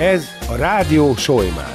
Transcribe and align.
Ez 0.00 0.28
a 0.50 0.56
Rádió 0.56 1.14
Sojmár. 1.14 1.74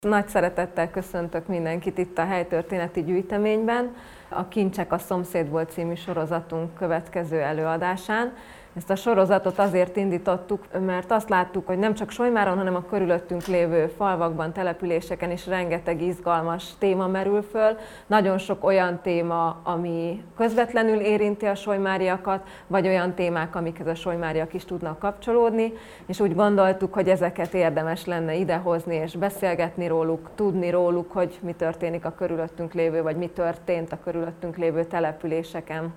Nagy 0.00 0.28
szeretettel 0.28 0.90
köszöntök 0.90 1.46
mindenkit 1.46 1.98
itt 1.98 2.18
a 2.18 2.24
helytörténeti 2.24 3.02
gyűjteményben. 3.02 3.94
A 4.28 4.48
Kincsek 4.48 4.92
a 4.92 4.98
szomszéd 4.98 5.50
volt 5.50 5.70
című 5.70 5.94
sorozatunk 5.94 6.74
következő 6.74 7.40
előadásán. 7.40 8.32
Ezt 8.76 8.90
a 8.90 8.96
sorozatot 8.96 9.58
azért 9.58 9.96
indítottuk, 9.96 10.64
mert 10.86 11.10
azt 11.10 11.28
láttuk, 11.28 11.66
hogy 11.66 11.78
nem 11.78 11.94
csak 11.94 12.10
Solymáron, 12.10 12.56
hanem 12.56 12.74
a 12.74 12.84
körülöttünk 12.84 13.46
lévő 13.46 13.86
falvakban, 13.86 14.52
településeken 14.52 15.30
is 15.30 15.46
rengeteg 15.46 16.02
izgalmas 16.02 16.64
téma 16.78 17.06
merül 17.06 17.42
föl. 17.42 17.76
Nagyon 18.06 18.38
sok 18.38 18.64
olyan 18.64 19.00
téma, 19.02 19.60
ami 19.62 20.24
közvetlenül 20.36 21.00
érinti 21.00 21.46
a 21.46 21.54
solymáriakat, 21.54 22.46
vagy 22.66 22.86
olyan 22.86 23.14
témák, 23.14 23.56
amikhez 23.56 23.86
a 23.86 23.94
solymáriak 23.94 24.54
is 24.54 24.64
tudnak 24.64 24.98
kapcsolódni, 24.98 25.72
és 26.06 26.20
úgy 26.20 26.34
gondoltuk, 26.34 26.94
hogy 26.94 27.08
ezeket 27.08 27.54
érdemes 27.54 28.04
lenne 28.04 28.34
idehozni 28.34 28.94
és 28.94 29.16
beszélgetni 29.16 29.86
róluk, 29.86 30.30
tudni 30.34 30.70
róluk, 30.70 31.12
hogy 31.12 31.38
mi 31.42 31.52
történik 31.52 32.04
a 32.04 32.14
körülöttünk 32.14 32.74
lévő, 32.74 33.02
vagy 33.02 33.16
mi 33.16 33.28
történt 33.28 33.92
a 33.92 33.98
körülöttünk 34.04 34.56
lévő 34.56 34.84
településeken. 34.84 35.92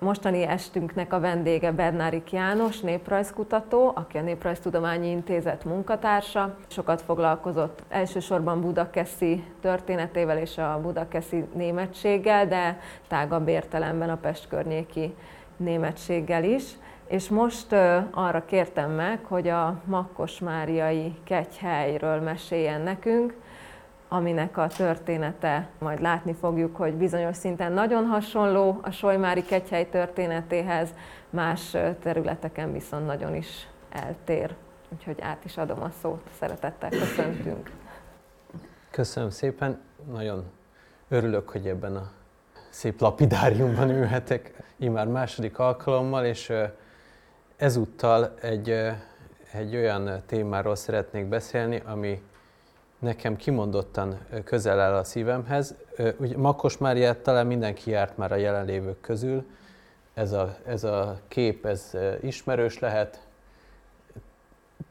Mostani 0.00 0.42
estünknek 0.42 1.12
a 1.12 1.20
vendége 1.20 1.72
Bernárik 1.72 2.32
János, 2.32 2.80
néprajzkutató, 2.80 3.92
aki 3.94 4.18
a 4.18 4.22
Néprajztudományi 4.22 5.08
Intézet 5.10 5.64
munkatársa. 5.64 6.56
Sokat 6.66 7.02
foglalkozott 7.02 7.82
elsősorban 7.88 8.60
Budakeszi 8.60 9.44
történetével 9.60 10.38
és 10.38 10.58
a 10.58 10.78
budakeszi 10.82 11.44
németséggel, 11.54 12.46
de 12.46 12.80
tágabb 13.08 13.48
értelemben 13.48 14.10
a 14.10 14.16
Pest 14.16 14.48
környéki 14.48 15.14
németséggel 15.56 16.44
is. 16.44 16.64
És 17.06 17.28
most 17.28 17.72
arra 18.10 18.44
kértem 18.44 18.90
meg, 18.90 19.18
hogy 19.24 19.48
a 19.48 19.80
Makkosmáriai 19.84 21.14
kegyhelyről 21.24 22.20
meséljen 22.20 22.80
nekünk, 22.80 23.34
aminek 24.08 24.56
a 24.56 24.66
története 24.66 25.68
majd 25.78 26.00
látni 26.00 26.32
fogjuk, 26.32 26.76
hogy 26.76 26.94
bizonyos 26.94 27.36
szinten 27.36 27.72
nagyon 27.72 28.06
hasonló 28.06 28.78
a 28.82 28.90
Solymári 28.90 29.42
kegyhely 29.42 29.88
történetéhez, 29.88 30.88
más 31.30 31.76
területeken 32.02 32.72
viszont 32.72 33.06
nagyon 33.06 33.34
is 33.34 33.68
eltér. 33.90 34.54
Úgyhogy 34.92 35.20
át 35.20 35.44
is 35.44 35.56
adom 35.56 35.82
a 35.82 35.90
szót, 36.00 36.20
szeretettel 36.38 36.90
köszöntünk. 36.90 37.70
Köszönöm 38.90 39.30
szépen, 39.30 39.80
nagyon 40.12 40.44
örülök, 41.08 41.48
hogy 41.48 41.66
ebben 41.66 41.96
a 41.96 42.10
szép 42.70 43.00
lapidáriumban 43.00 43.90
ülhetek, 43.90 44.52
immár 44.76 45.06
második 45.06 45.58
alkalommal, 45.58 46.24
és 46.24 46.52
ezúttal 47.56 48.34
egy, 48.40 48.68
egy 49.52 49.76
olyan 49.76 50.22
témáról 50.26 50.74
szeretnék 50.74 51.26
beszélni, 51.26 51.82
ami 51.86 52.22
nekem 52.98 53.36
kimondottan 53.36 54.18
közel 54.44 54.80
áll 54.80 54.94
a 54.94 55.04
szívemhez. 55.04 55.74
Ugye 56.16 56.36
Makos 56.36 56.78
Máriát 56.78 57.18
talán 57.18 57.46
mindenki 57.46 57.90
járt 57.90 58.16
már 58.16 58.32
a 58.32 58.36
jelenlévők 58.36 59.00
közül. 59.00 59.44
Ez 60.14 60.32
a, 60.32 60.56
ez 60.66 60.84
a 60.84 61.20
kép, 61.28 61.66
ez 61.66 61.92
ismerős 62.20 62.78
lehet. 62.78 63.26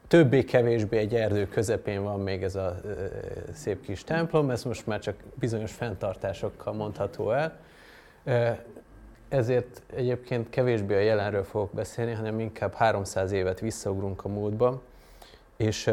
Többé-kevésbé 0.08 0.98
egy 0.98 1.16
erdő 1.16 1.48
közepén 1.48 2.04
van 2.04 2.20
még 2.20 2.44
ez 2.44 2.56
a 2.56 2.82
szép 3.54 3.82
kis 3.82 4.04
templom, 4.04 4.50
ez 4.50 4.64
most 4.64 4.88
már 4.88 5.00
csak 5.00 5.16
bizonyos 5.34 5.72
fenntartásokkal 5.72 6.74
mondható 6.74 7.32
el. 7.32 7.60
Ezért 9.30 9.82
egyébként 9.96 10.50
kevésbé 10.50 10.96
a 10.96 11.00
jelenről 11.00 11.44
fogok 11.44 11.74
beszélni, 11.74 12.12
hanem 12.12 12.40
inkább 12.40 12.74
300 12.74 13.32
évet 13.32 13.60
visszaugrunk 13.60 14.26
a 14.26 14.28
múltba, 14.28 14.82
és 15.58 15.90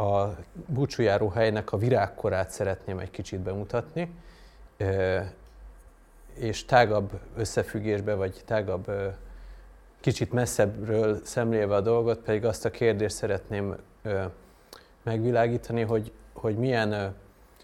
a 0.00 0.36
búcsújáró 0.66 1.28
helynek 1.28 1.72
a 1.72 1.76
virágkorát 1.76 2.50
szeretném 2.50 2.98
egy 2.98 3.10
kicsit 3.10 3.40
bemutatni, 3.40 4.14
és 6.34 6.64
tágabb 6.64 7.10
összefüggésbe, 7.36 8.14
vagy 8.14 8.42
tágabb, 8.44 8.92
kicsit 10.00 10.32
messzebbről 10.32 11.20
szemlélve 11.24 11.74
a 11.74 11.80
dolgot, 11.80 12.18
pedig 12.18 12.44
azt 12.44 12.64
a 12.64 12.70
kérdést 12.70 13.16
szeretném 13.16 13.76
megvilágítani, 15.02 15.82
hogy, 15.82 16.12
hogy 16.32 16.56
milyen 16.56 17.14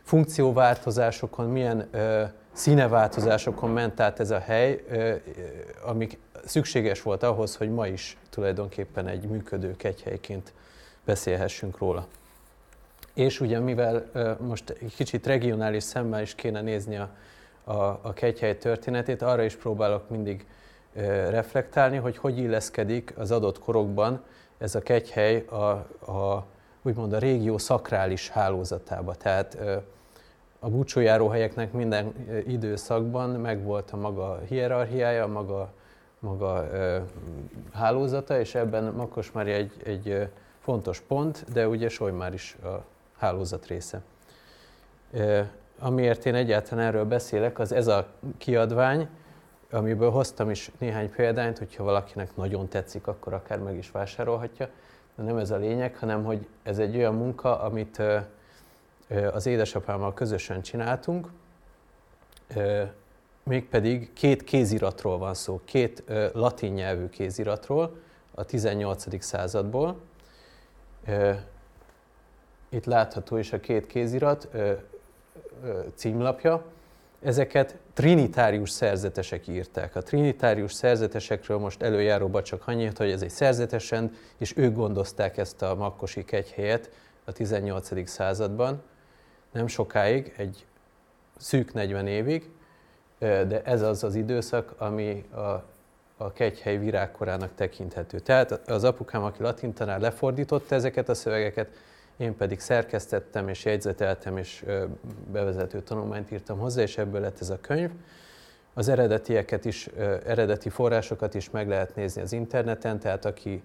funkcióváltozásokon, 0.02 1.50
milyen 1.50 1.90
színeváltozásokon 2.52 3.70
ment 3.70 4.00
át 4.00 4.20
ez 4.20 4.30
a 4.30 4.38
hely, 4.38 4.84
amik 5.84 6.18
szükséges 6.44 7.02
volt 7.02 7.22
ahhoz, 7.22 7.56
hogy 7.56 7.70
ma 7.70 7.86
is 7.86 8.16
tulajdonképpen 8.30 9.06
egy 9.06 9.28
működő 9.28 9.76
kegyhelyként 9.76 10.52
beszélhessünk 11.04 11.78
róla. 11.78 12.06
És 13.16 13.40
ugye 13.40 13.58
mivel 13.58 14.10
most 14.40 14.78
kicsit 14.96 15.26
regionális 15.26 15.82
szemmel 15.82 16.22
is 16.22 16.34
kéne 16.34 16.60
nézni 16.60 16.96
a, 16.96 17.10
a, 17.64 17.74
a 18.02 18.12
kegyhely 18.14 18.58
történetét, 18.58 19.22
arra 19.22 19.42
is 19.42 19.56
próbálok 19.56 20.08
mindig 20.10 20.46
reflektálni, 21.28 21.96
hogy 21.96 22.16
hogy 22.16 22.38
illeszkedik 22.38 23.12
az 23.16 23.30
adott 23.30 23.58
korokban 23.58 24.24
ez 24.58 24.74
a 24.74 24.80
kegyhely 24.80 25.44
a, 25.48 25.56
a 26.12 26.46
úgymond 26.82 27.12
a 27.12 27.18
régió 27.18 27.58
szakrális 27.58 28.28
hálózatába. 28.28 29.14
Tehát 29.14 29.58
a 30.58 30.68
búcsújáróhelyeknek 30.68 31.72
minden 31.72 32.12
időszakban 32.46 33.30
megvolt 33.30 33.90
a 33.90 33.96
maga 33.96 34.40
hierarchiája, 34.48 35.24
a 35.24 35.28
maga, 35.28 35.72
maga 36.18 36.68
hálózata, 37.72 38.38
és 38.38 38.54
ebben 38.54 38.84
Makos 38.84 39.32
már 39.32 39.46
egy, 39.46 39.72
egy 39.84 40.28
fontos 40.58 41.00
pont, 41.00 41.44
de 41.52 41.68
ugye 41.68 41.88
Solymár 41.88 42.34
is 42.34 42.56
a 42.62 42.94
hálózat 43.18 43.66
része. 43.66 44.00
Amiért 45.78 46.26
én 46.26 46.34
egyáltalán 46.34 46.86
erről 46.86 47.04
beszélek, 47.04 47.58
az 47.58 47.72
ez 47.72 47.86
a 47.86 48.06
kiadvány, 48.38 49.08
amiből 49.70 50.10
hoztam 50.10 50.50
is 50.50 50.70
néhány 50.78 51.10
példányt, 51.10 51.58
hogyha 51.58 51.84
valakinek 51.84 52.36
nagyon 52.36 52.68
tetszik, 52.68 53.06
akkor 53.06 53.32
akár 53.32 53.58
meg 53.58 53.76
is 53.76 53.90
vásárolhatja. 53.90 54.68
De 55.14 55.22
nem 55.22 55.36
ez 55.36 55.50
a 55.50 55.56
lényeg, 55.56 55.96
hanem 55.96 56.24
hogy 56.24 56.46
ez 56.62 56.78
egy 56.78 56.96
olyan 56.96 57.14
munka, 57.14 57.60
amit 57.60 58.02
az 59.32 59.46
édesapámmal 59.46 60.14
közösen 60.14 60.62
csináltunk, 60.62 61.28
mégpedig 63.42 64.12
két 64.12 64.44
kéziratról 64.44 65.18
van 65.18 65.34
szó, 65.34 65.60
két 65.64 66.02
latin 66.32 66.72
nyelvű 66.72 67.08
kéziratról 67.08 67.96
a 68.34 68.44
18. 68.44 69.22
századból, 69.22 70.00
itt 72.68 72.84
látható 72.84 73.36
is 73.36 73.52
a 73.52 73.60
két 73.60 73.86
kézirat 73.86 74.48
ö, 74.52 74.72
ö, 75.64 75.80
címlapja. 75.94 76.64
Ezeket 77.22 77.76
trinitárius 77.94 78.70
szerzetesek 78.70 79.48
írták. 79.48 79.96
A 79.96 80.02
trinitárius 80.02 80.72
szerzetesekről 80.72 81.58
most 81.58 81.82
előjáróba 81.82 82.42
csak 82.42 82.66
annyit, 82.66 82.98
hogy 82.98 83.10
ez 83.10 83.22
egy 83.22 83.30
szerzetesen, 83.30 84.14
és 84.36 84.56
ők 84.56 84.74
gondozták 84.74 85.36
ezt 85.36 85.62
a 85.62 85.74
makkosi 85.74 86.24
kegyhelyet 86.24 86.90
a 87.24 87.32
18. 87.32 88.08
században. 88.08 88.82
Nem 89.52 89.66
sokáig, 89.66 90.34
egy 90.36 90.66
szűk 91.36 91.72
40 91.72 92.06
évig, 92.06 92.50
de 93.18 93.62
ez 93.64 93.82
az 93.82 94.04
az 94.04 94.14
időszak, 94.14 94.74
ami 94.78 95.24
a, 95.34 95.64
a 96.16 96.32
kegyhely 96.32 96.78
virágkorának 96.78 97.54
tekinthető. 97.54 98.18
Tehát 98.18 98.68
az 98.68 98.84
apukám, 98.84 99.22
aki 99.22 99.42
latin 99.42 99.72
tanár, 99.72 100.00
lefordította 100.00 100.74
ezeket 100.74 101.08
a 101.08 101.14
szövegeket, 101.14 101.68
én 102.16 102.36
pedig 102.36 102.60
szerkesztettem 102.60 103.48
és 103.48 103.64
jegyzeteltem 103.64 104.36
és 104.36 104.64
bevezető 105.32 105.80
tanulmányt 105.80 106.30
írtam 106.30 106.58
hozzá, 106.58 106.82
és 106.82 106.98
ebből 106.98 107.20
lett 107.20 107.40
ez 107.40 107.50
a 107.50 107.60
könyv. 107.60 107.90
Az 108.74 108.88
eredetieket 108.88 109.64
is, 109.64 109.86
eredeti 110.26 110.68
forrásokat 110.68 111.34
is 111.34 111.50
meg 111.50 111.68
lehet 111.68 111.94
nézni 111.94 112.22
az 112.22 112.32
interneten, 112.32 112.98
tehát 112.98 113.24
aki 113.24 113.62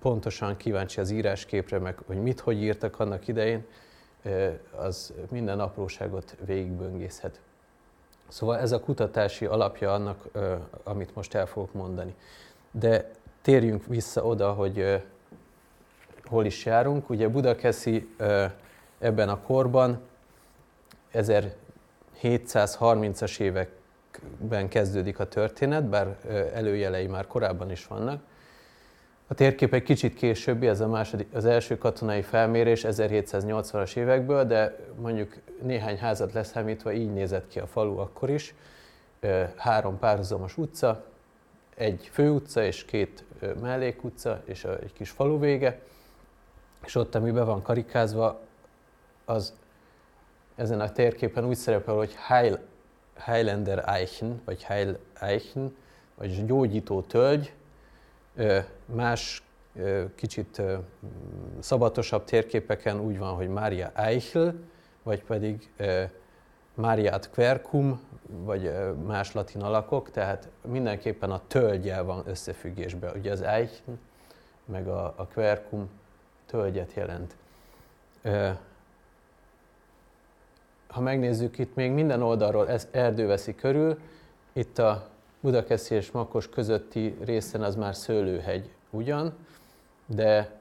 pontosan 0.00 0.56
kíváncsi 0.56 1.00
az 1.00 1.10
írásképre, 1.10 1.78
meg 1.78 1.98
hogy 2.06 2.22
mit, 2.22 2.40
hogy 2.40 2.62
írtak 2.62 3.00
annak 3.00 3.28
idején, 3.28 3.66
az 4.76 5.12
minden 5.30 5.60
apróságot 5.60 6.36
végigböngészhet. 6.44 7.40
Szóval 8.28 8.58
ez 8.58 8.72
a 8.72 8.80
kutatási 8.80 9.46
alapja 9.46 9.92
annak, 9.92 10.28
amit 10.82 11.14
most 11.14 11.34
el 11.34 11.46
fogok 11.46 11.72
mondani. 11.72 12.14
De 12.70 13.10
térjünk 13.42 13.86
vissza 13.86 14.24
oda, 14.24 14.52
hogy 14.52 15.02
hol 16.28 16.44
is 16.44 16.64
járunk. 16.64 17.10
Ugye 17.10 17.28
Budakeszi 17.28 18.08
ebben 18.98 19.28
a 19.28 19.40
korban 19.40 20.00
1730-as 21.14 23.40
években 23.40 24.68
kezdődik 24.68 25.18
a 25.18 25.28
történet, 25.28 25.84
bár 25.84 26.16
előjelei 26.54 27.06
már 27.06 27.26
korábban 27.26 27.70
is 27.70 27.86
vannak. 27.86 28.22
A 29.28 29.34
térkép 29.34 29.74
egy 29.74 29.82
kicsit 29.82 30.14
későbbi, 30.14 30.66
ez 30.66 30.80
a 30.80 30.88
második, 30.88 31.26
az 31.32 31.44
első 31.44 31.78
katonai 31.78 32.22
felmérés 32.22 32.84
1780-as 32.88 33.96
évekből, 33.96 34.44
de 34.44 34.76
mondjuk 35.00 35.34
néhány 35.62 35.98
házat 35.98 36.32
leszámítva 36.32 36.92
így 36.92 37.12
nézett 37.12 37.48
ki 37.48 37.58
a 37.58 37.66
falu 37.66 37.98
akkor 37.98 38.30
is. 38.30 38.54
Három 39.56 39.98
párhuzamos 39.98 40.58
utca, 40.58 41.04
egy 41.74 42.08
főutca 42.12 42.64
és 42.64 42.84
két 42.84 43.24
mellékutca 43.60 44.42
és 44.44 44.64
egy 44.64 44.92
kis 44.92 45.10
falu 45.10 45.38
vége, 45.38 45.80
és 46.86 46.94
ott, 46.94 47.14
ami 47.14 47.30
be 47.30 47.42
van 47.42 47.62
karikázva, 47.62 48.40
az 49.24 49.54
ezen 50.54 50.80
a 50.80 50.92
térképen 50.92 51.44
úgy 51.44 51.56
szerepel, 51.56 51.94
hogy 51.94 52.14
Heil, 52.16 52.58
Highlander 53.24 53.82
Eichen, 53.86 54.40
vagy 54.44 54.62
Heil 54.62 54.98
Eichen, 55.14 55.76
vagy 56.14 56.46
gyógyító 56.46 57.02
tölgy, 57.02 57.52
más 58.84 59.42
kicsit 60.14 60.62
szabatosabb 61.58 62.24
térképeken 62.24 63.00
úgy 63.00 63.18
van, 63.18 63.34
hogy 63.34 63.48
Mária 63.48 63.90
Eichel, 63.94 64.54
vagy 65.02 65.22
pedig 65.22 65.70
Máriát 66.74 67.30
Quercum, 67.30 68.00
vagy 68.26 68.72
más 69.06 69.32
latin 69.32 69.62
alakok, 69.62 70.10
tehát 70.10 70.48
mindenképpen 70.64 71.30
a 71.30 71.40
tölgyel 71.46 72.04
van 72.04 72.22
összefüggésben. 72.26 73.16
Ugye 73.16 73.30
az 73.30 73.42
Eichen, 73.42 73.98
meg 74.64 74.88
a, 74.88 75.14
a 75.16 75.26
Quercum 75.26 75.88
tölgyet 76.46 76.92
jelent. 76.94 77.36
Ha 80.86 81.00
megnézzük, 81.00 81.58
itt 81.58 81.74
még 81.74 81.90
minden 81.90 82.22
oldalról 82.22 82.68
ez 82.68 82.88
erdő 82.90 83.26
veszi 83.26 83.54
körül, 83.54 83.98
itt 84.52 84.78
a 84.78 85.08
Budakeszi 85.40 85.94
és 85.94 86.10
Makos 86.10 86.48
közötti 86.48 87.16
részen 87.24 87.62
az 87.62 87.74
már 87.74 87.94
szőlőhegy 87.94 88.70
ugyan, 88.90 89.34
de 90.06 90.60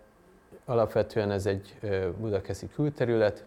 alapvetően 0.65 1.31
ez 1.31 1.45
egy 1.45 1.77
budakeszi 2.17 2.69
külterület, 2.69 3.43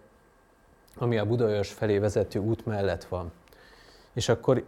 ami 0.96 1.18
a 1.18 1.26
Budaörs 1.26 1.72
felé 1.72 1.98
vezető 1.98 2.38
út 2.38 2.66
mellett 2.66 3.04
van. 3.04 3.32
És 4.12 4.28
akkor 4.28 4.64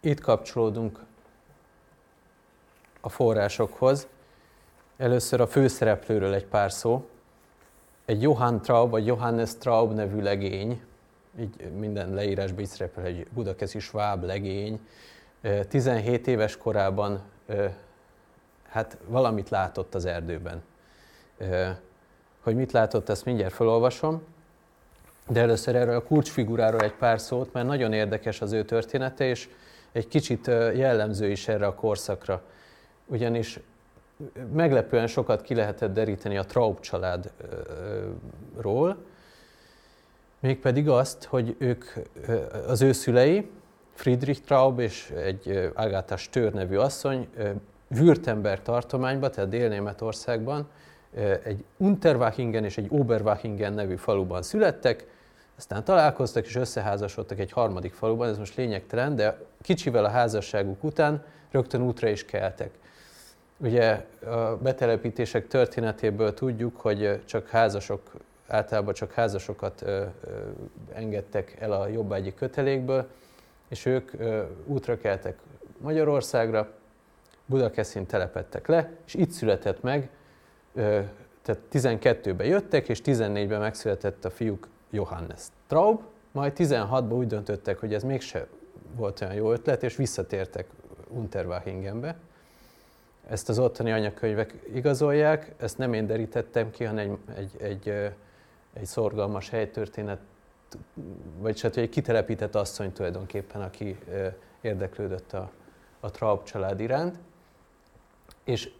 itt 0.00 0.20
kapcsolódunk 0.20 0.98
a 3.00 3.08
forrásokhoz. 3.08 4.06
Először 4.96 5.40
a 5.40 5.46
főszereplőről 5.46 6.34
egy 6.34 6.46
pár 6.46 6.72
szó. 6.72 7.08
Egy 8.04 8.22
Johann 8.22 8.60
Traub, 8.60 8.90
vagy 8.90 9.06
Johannes 9.06 9.56
Traub 9.56 9.94
nevű 9.94 10.20
legény, 10.20 10.80
így 11.40 11.70
minden 11.78 12.14
leírásban 12.14 12.60
is 12.60 12.68
szerepel 12.68 13.04
egy 13.04 13.26
budakeszi 13.30 13.78
sváb 13.78 14.24
legény, 14.24 14.80
17 15.68 16.26
éves 16.26 16.56
korában 16.56 17.22
hát 18.68 18.98
valamit 19.06 19.48
látott 19.48 19.94
az 19.94 20.04
erdőben. 20.04 20.62
Hogy 22.40 22.54
mit 22.54 22.72
látott, 22.72 23.08
ezt 23.08 23.24
mindjárt 23.24 23.54
felolvasom. 23.54 24.22
De 25.28 25.40
először 25.40 25.76
erről 25.76 25.96
a 25.96 26.02
kulcsfiguráról 26.02 26.80
egy 26.80 26.94
pár 26.94 27.20
szót, 27.20 27.52
mert 27.52 27.66
nagyon 27.66 27.92
érdekes 27.92 28.40
az 28.40 28.52
ő 28.52 28.64
története, 28.64 29.24
és 29.24 29.48
egy 29.92 30.08
kicsit 30.08 30.46
jellemző 30.74 31.30
is 31.30 31.48
erre 31.48 31.66
a 31.66 31.74
korszakra. 31.74 32.42
Ugyanis 33.06 33.60
meglepően 34.52 35.06
sokat 35.06 35.42
ki 35.42 35.54
lehetett 35.54 35.92
deríteni 35.92 36.36
a 36.36 36.44
Traub 36.44 36.80
családról, 36.80 37.36
mégpedig 40.40 40.88
azt, 40.88 41.24
hogy 41.24 41.56
ők, 41.58 41.84
az 42.66 42.82
ő 42.82 42.92
szülei, 42.92 43.50
Friedrich 43.94 44.40
Traub 44.40 44.78
és 44.78 45.10
egy 45.10 45.70
Agatha 45.74 46.16
Stör 46.16 46.52
nevű 46.52 46.76
asszony 46.76 47.28
Württemberg 47.88 48.62
tartományban, 48.62 49.30
tehát 49.30 49.50
Dél-Németországban 49.50 50.68
egy 51.44 51.64
Unterwachingen 51.76 52.64
és 52.64 52.78
egy 52.78 52.86
Oberwachingen 52.90 53.72
nevű 53.72 53.96
faluban 53.96 54.42
születtek, 54.42 55.06
aztán 55.56 55.84
találkoztak 55.84 56.46
és 56.46 56.56
összeházasodtak 56.56 57.38
egy 57.38 57.52
harmadik 57.52 57.92
faluban, 57.92 58.28
ez 58.28 58.38
most 58.38 58.56
lényegtelen, 58.56 59.16
de 59.16 59.38
kicsivel 59.60 60.04
a 60.04 60.08
házasságuk 60.08 60.84
után 60.84 61.24
rögtön 61.50 61.82
útra 61.82 62.08
is 62.08 62.24
keltek. 62.24 62.70
Ugye 63.62 64.04
a 64.26 64.56
betelepítések 64.56 65.48
történetéből 65.48 66.34
tudjuk, 66.34 66.80
hogy 66.80 67.24
csak 67.24 67.48
házasok, 67.48 68.12
általában 68.46 68.94
csak 68.94 69.12
házasokat 69.12 69.84
engedtek 70.92 71.56
el 71.60 71.72
a 71.72 71.86
jobbágyi 71.86 72.34
kötelékből, 72.34 73.06
és 73.68 73.86
ők 73.86 74.10
útra 74.64 74.98
keltek 74.98 75.38
Magyarországra, 75.78 76.72
Budakeszin 77.46 78.06
telepettek 78.06 78.66
le, 78.66 78.90
és 79.06 79.14
itt 79.14 79.30
született 79.30 79.82
meg, 79.82 80.10
tehát 81.42 81.60
12-ben 81.72 82.46
jöttek, 82.46 82.88
és 82.88 83.00
14-ben 83.04 83.60
megszületett 83.60 84.24
a 84.24 84.30
fiúk 84.30 84.68
Johannes 84.90 85.42
Traub, 85.66 86.00
majd 86.32 86.52
16-ban 86.56 87.12
úgy 87.12 87.26
döntöttek, 87.26 87.78
hogy 87.78 87.94
ez 87.94 88.02
mégse 88.02 88.46
volt 88.96 89.20
olyan 89.20 89.34
jó 89.34 89.52
ötlet, 89.52 89.82
és 89.82 89.96
visszatértek 89.96 90.66
Unterwachingenbe. 91.08 92.16
Ezt 93.28 93.48
az 93.48 93.58
ottani 93.58 93.92
anyakönyvek 93.92 94.54
igazolják, 94.74 95.52
ezt 95.58 95.78
nem 95.78 95.92
én 95.92 96.06
derítettem 96.06 96.70
ki, 96.70 96.84
hanem 96.84 97.18
egy, 97.34 97.50
egy, 97.58 97.62
egy, 97.62 98.12
egy 98.72 98.86
szorgalmas 98.86 99.48
helytörténet, 99.48 100.18
vagy 101.38 101.60
hát 101.60 101.76
egy 101.76 101.88
kitelepített 101.88 102.54
asszony 102.54 102.92
tulajdonképpen, 102.92 103.62
aki 103.62 103.98
érdeklődött 104.60 105.32
a, 105.32 105.50
a 106.00 106.10
Traub 106.10 106.42
család 106.42 106.80
iránt. 106.80 107.18
És 108.44 108.70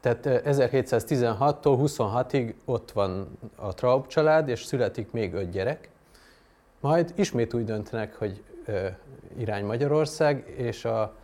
tehát 0.00 0.20
1716-tól 0.24 1.78
26-ig 1.80 2.54
ott 2.64 2.90
van 2.90 3.38
a 3.56 3.74
Traub 3.74 4.06
család, 4.06 4.48
és 4.48 4.64
születik 4.64 5.10
még 5.10 5.34
öt 5.34 5.50
gyerek. 5.50 5.88
Majd 6.80 7.12
ismét 7.14 7.54
úgy 7.54 7.64
döntenek, 7.64 8.14
hogy 8.14 8.42
irány 9.36 9.64
Magyarország, 9.64 10.52
és 10.56 10.84
a 10.84 11.16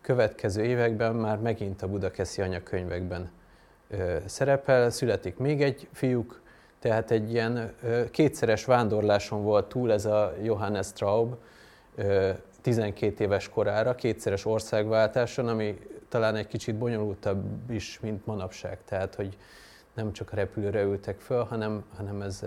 következő 0.00 0.64
években 0.64 1.14
már 1.14 1.38
megint 1.38 1.82
a 1.82 1.88
budakeszi 1.88 2.42
anyakönyvekben 2.42 3.30
szerepel, 4.26 4.90
születik 4.90 5.36
még 5.36 5.62
egy 5.62 5.88
fiúk, 5.92 6.40
tehát 6.78 7.10
egy 7.10 7.32
ilyen 7.32 7.74
kétszeres 8.10 8.64
vándorláson 8.64 9.42
volt 9.42 9.68
túl 9.68 9.92
ez 9.92 10.04
a 10.04 10.34
Johannes 10.42 10.92
Traub, 10.92 11.34
ö, 11.94 12.30
12 12.60 13.24
éves 13.24 13.48
korára, 13.48 13.94
kétszeres 13.94 14.44
országváltáson, 14.44 15.48
ami 15.48 15.78
talán 16.08 16.36
egy 16.36 16.46
kicsit 16.46 16.74
bonyolultabb 16.74 17.70
is, 17.70 18.00
mint 18.00 18.26
manapság. 18.26 18.78
Tehát, 18.84 19.14
hogy 19.14 19.36
nem 19.94 20.12
csak 20.12 20.32
a 20.32 20.36
repülőre 20.36 20.82
ültek 20.82 21.20
föl, 21.20 21.42
hanem, 21.42 21.84
hanem 21.96 22.22
ez 22.22 22.44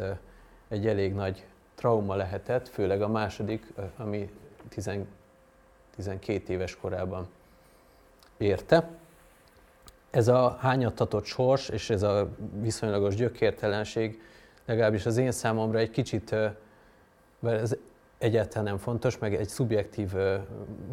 egy 0.67 0.87
elég 0.87 1.13
nagy 1.13 1.45
trauma 1.75 2.15
lehetett, 2.15 2.67
főleg 2.67 3.01
a 3.01 3.07
második, 3.07 3.73
ami 3.97 4.29
10, 4.69 4.89
12 5.95 6.53
éves 6.53 6.75
korában 6.75 7.27
érte. 8.37 8.89
Ez 10.09 10.27
a 10.27 10.57
hányattatott 10.59 11.25
sors 11.25 11.69
és 11.69 11.89
ez 11.89 12.03
a 12.03 12.29
viszonylagos 12.61 13.15
gyökértelenség 13.15 14.21
legalábbis 14.65 15.05
az 15.05 15.17
én 15.17 15.31
számomra 15.31 15.79
egy 15.79 15.89
kicsit, 15.89 16.31
mert 17.39 17.61
ez 17.61 17.75
egyáltalán 18.17 18.63
nem 18.63 18.77
fontos, 18.77 19.17
meg 19.17 19.35
egy 19.35 19.47
szubjektív 19.47 20.13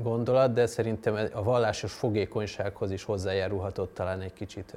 gondolat, 0.02 0.52
de 0.52 0.66
szerintem 0.66 1.28
a 1.32 1.42
vallásos 1.42 1.92
fogékonysághoz 1.92 2.90
is 2.90 3.04
hozzájárulhatott 3.04 3.94
talán 3.94 4.20
egy 4.20 4.32
kicsit. 4.32 4.74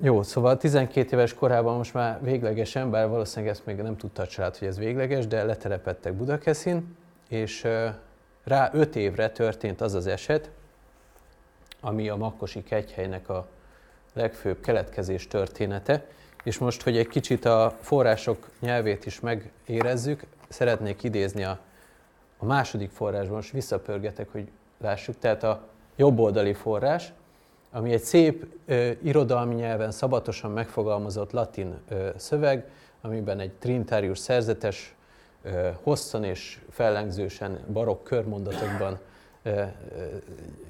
Jó, 0.00 0.22
szóval 0.22 0.56
12 0.56 1.16
éves 1.16 1.34
korában 1.34 1.76
most 1.76 1.94
már 1.94 2.22
véglegesen, 2.22 2.90
bár 2.90 3.08
valószínűleg 3.08 3.54
ezt 3.54 3.66
még 3.66 3.76
nem 3.76 3.96
tudta 3.96 4.22
a 4.22 4.26
család, 4.26 4.56
hogy 4.56 4.68
ez 4.68 4.78
végleges, 4.78 5.26
de 5.26 5.44
letelepettek 5.44 6.12
Budakeszin, 6.12 6.96
és 7.28 7.66
rá 8.44 8.70
5 8.72 8.96
évre 8.96 9.30
történt 9.30 9.80
az 9.80 9.94
az 9.94 10.06
eset, 10.06 10.50
ami 11.80 12.08
a 12.08 12.16
Makkosi 12.16 12.62
kegyhelynek 12.62 13.28
a 13.28 13.46
legfőbb 14.12 14.60
keletkezés 14.60 15.26
története, 15.26 16.04
és 16.44 16.58
most, 16.58 16.82
hogy 16.82 16.96
egy 16.96 17.08
kicsit 17.08 17.44
a 17.44 17.76
források 17.80 18.48
nyelvét 18.60 19.06
is 19.06 19.20
megérezzük, 19.20 20.22
szeretnék 20.48 21.02
idézni 21.02 21.44
a, 21.44 21.58
a 22.38 22.44
második 22.44 22.90
forrásban, 22.90 23.36
most 23.36 23.52
visszapörgetek, 23.52 24.28
hogy 24.32 24.48
lássuk, 24.80 25.18
tehát 25.18 25.42
a 25.42 25.68
jobb 25.96 26.18
oldali 26.18 26.52
forrás, 26.52 27.12
ami 27.70 27.92
egy 27.92 28.02
szép 28.02 28.46
ö, 28.66 28.90
irodalmi 29.02 29.54
nyelven 29.54 29.90
szabatosan 29.90 30.50
megfogalmazott 30.50 31.32
latin 31.32 31.74
ö, 31.88 32.08
szöveg, 32.16 32.70
amiben 33.00 33.40
egy 33.40 33.52
trinitárius 33.52 34.18
szerzetes 34.18 34.94
ö, 35.42 35.68
hosszan 35.82 36.24
és 36.24 36.60
fellengzősen 36.70 37.58
barokk 37.72 38.04
körmondatokban 38.04 38.98
ö, 39.42 39.50
ö, 39.50 39.64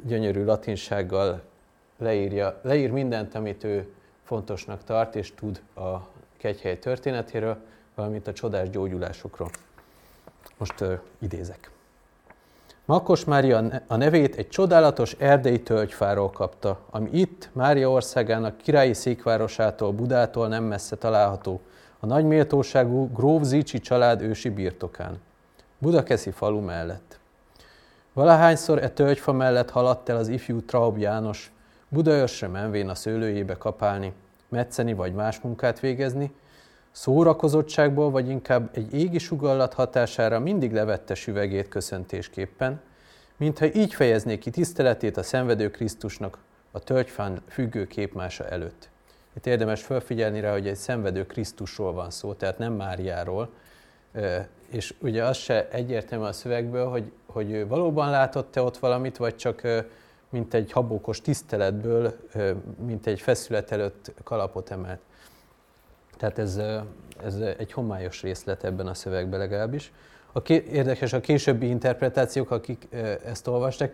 gyönyörű 0.02 0.45
latinsággal 0.45 1.43
leírja, 1.99 2.61
leír 2.62 2.90
mindent, 2.90 3.35
amit 3.35 3.64
ő 3.64 3.93
fontosnak 4.23 4.85
tart 4.85 5.17
és 5.17 5.35
tud 5.35 5.62
a 5.75 5.97
kegyhely 6.37 6.78
történetéről, 6.78 7.57
valamint 7.95 8.26
a 8.26 8.33
csodás 8.33 8.71
gyógyulásokról. 8.71 9.50
Most 10.57 10.81
uh, 10.81 10.99
idézek. 11.19 11.71
Makos 12.88 13.25
Mária 13.25 13.83
a 13.87 13.97
nevét 13.97 14.37
egy 14.37 14.49
csodálatos 14.49 15.16
erdei 15.18 15.62
tölgyfáról 15.62 16.30
kapta, 16.30 16.78
ami 16.90 17.09
itt, 17.12 17.49
Mária 17.52 17.90
országának 17.90 18.57
királyi 18.57 18.95
székvárosától, 18.95 19.92
Budától 19.92 20.49
nem 20.49 20.64
messze 20.64 20.97
található, 20.97 21.61
a 22.00 22.07
nagy 22.07 22.25
méltóságú 22.25 23.12
Gróf 23.12 23.42
Zicsi 23.42 23.80
család 23.80 24.23
ősi 24.23 24.49
birtokán. 24.49 25.21
Budakeszi 25.78 26.30
falu 26.30 26.61
mellett. 26.61 27.18
Valahányszor 28.12 28.83
e 28.83 28.88
tölgyfa 28.88 29.33
mellett 29.33 29.71
haladt 29.71 30.09
el 30.09 30.16
az 30.16 30.28
ifjú 30.28 30.61
Traub 30.61 30.99
János, 30.99 31.52
Budaörsre 31.88 32.49
menvén 32.49 32.88
a 32.88 32.95
szőlőjébe 32.95 33.57
kapálni, 33.57 34.12
metszeni 34.49 34.95
vagy 34.95 35.12
más 35.12 35.40
munkát 35.40 35.80
végezni, 35.80 36.33
szórakozottságból 36.90 38.11
vagy 38.11 38.28
inkább 38.28 38.71
egy 38.73 38.95
égi 38.95 39.18
sugallat 39.18 39.75
hatására 39.75 40.38
mindig 40.38 40.73
levette 40.73 41.14
süvegét 41.14 41.68
köszöntésképpen, 41.68 42.80
mintha 43.37 43.66
így 43.75 43.95
fejezné 43.95 44.38
ki 44.38 44.50
tiszteletét 44.50 45.16
a 45.16 45.23
szenvedő 45.23 45.71
Krisztusnak 45.71 46.38
a 46.71 46.78
tölgyfán 46.78 47.42
függő 47.49 47.87
képmása 47.87 48.49
előtt. 48.49 48.88
Itt 49.37 49.47
érdemes 49.47 49.83
felfigyelni 49.83 50.40
rá, 50.40 50.52
hogy 50.52 50.66
egy 50.66 50.76
szenvedő 50.76 51.26
Krisztusról 51.26 51.92
van 51.92 52.11
szó, 52.11 52.33
tehát 52.33 52.59
nem 52.59 52.73
Máriáról, 52.73 53.50
és 54.71 54.95
ugye 55.00 55.25
az 55.25 55.37
se 55.37 55.68
egyértelmű 55.68 56.25
a 56.25 56.33
szövegből, 56.33 56.88
hogy, 56.88 57.12
hogy 57.26 57.68
valóban 57.68 58.11
látott-e 58.11 58.62
ott 58.62 58.78
valamit, 58.78 59.16
vagy 59.16 59.37
csak 59.37 59.62
mint 60.30 60.54
egy 60.54 60.73
habókos 60.73 61.21
tiszteletből, 61.21 62.16
mint 62.87 63.07
egy 63.07 63.21
feszület 63.21 63.73
előtt 63.73 64.12
kalapot 64.25 64.71
emelt. 64.71 65.00
Tehát 66.19 66.39
ez, 66.39 66.61
ez 67.25 67.35
egy 67.35 67.73
homályos 67.73 68.23
részlet 68.23 68.65
ebben 68.65 68.87
a 68.87 68.95
szövegben 68.95 69.39
legalábbis. 69.39 69.93
A 70.33 70.43
ké, 70.43 70.65
érdekes 70.73 71.13
a 71.13 71.21
későbbi 71.21 71.67
interpretációk, 71.67 72.51
akik 72.51 72.89
ezt 73.25 73.47
olvastak, 73.47 73.93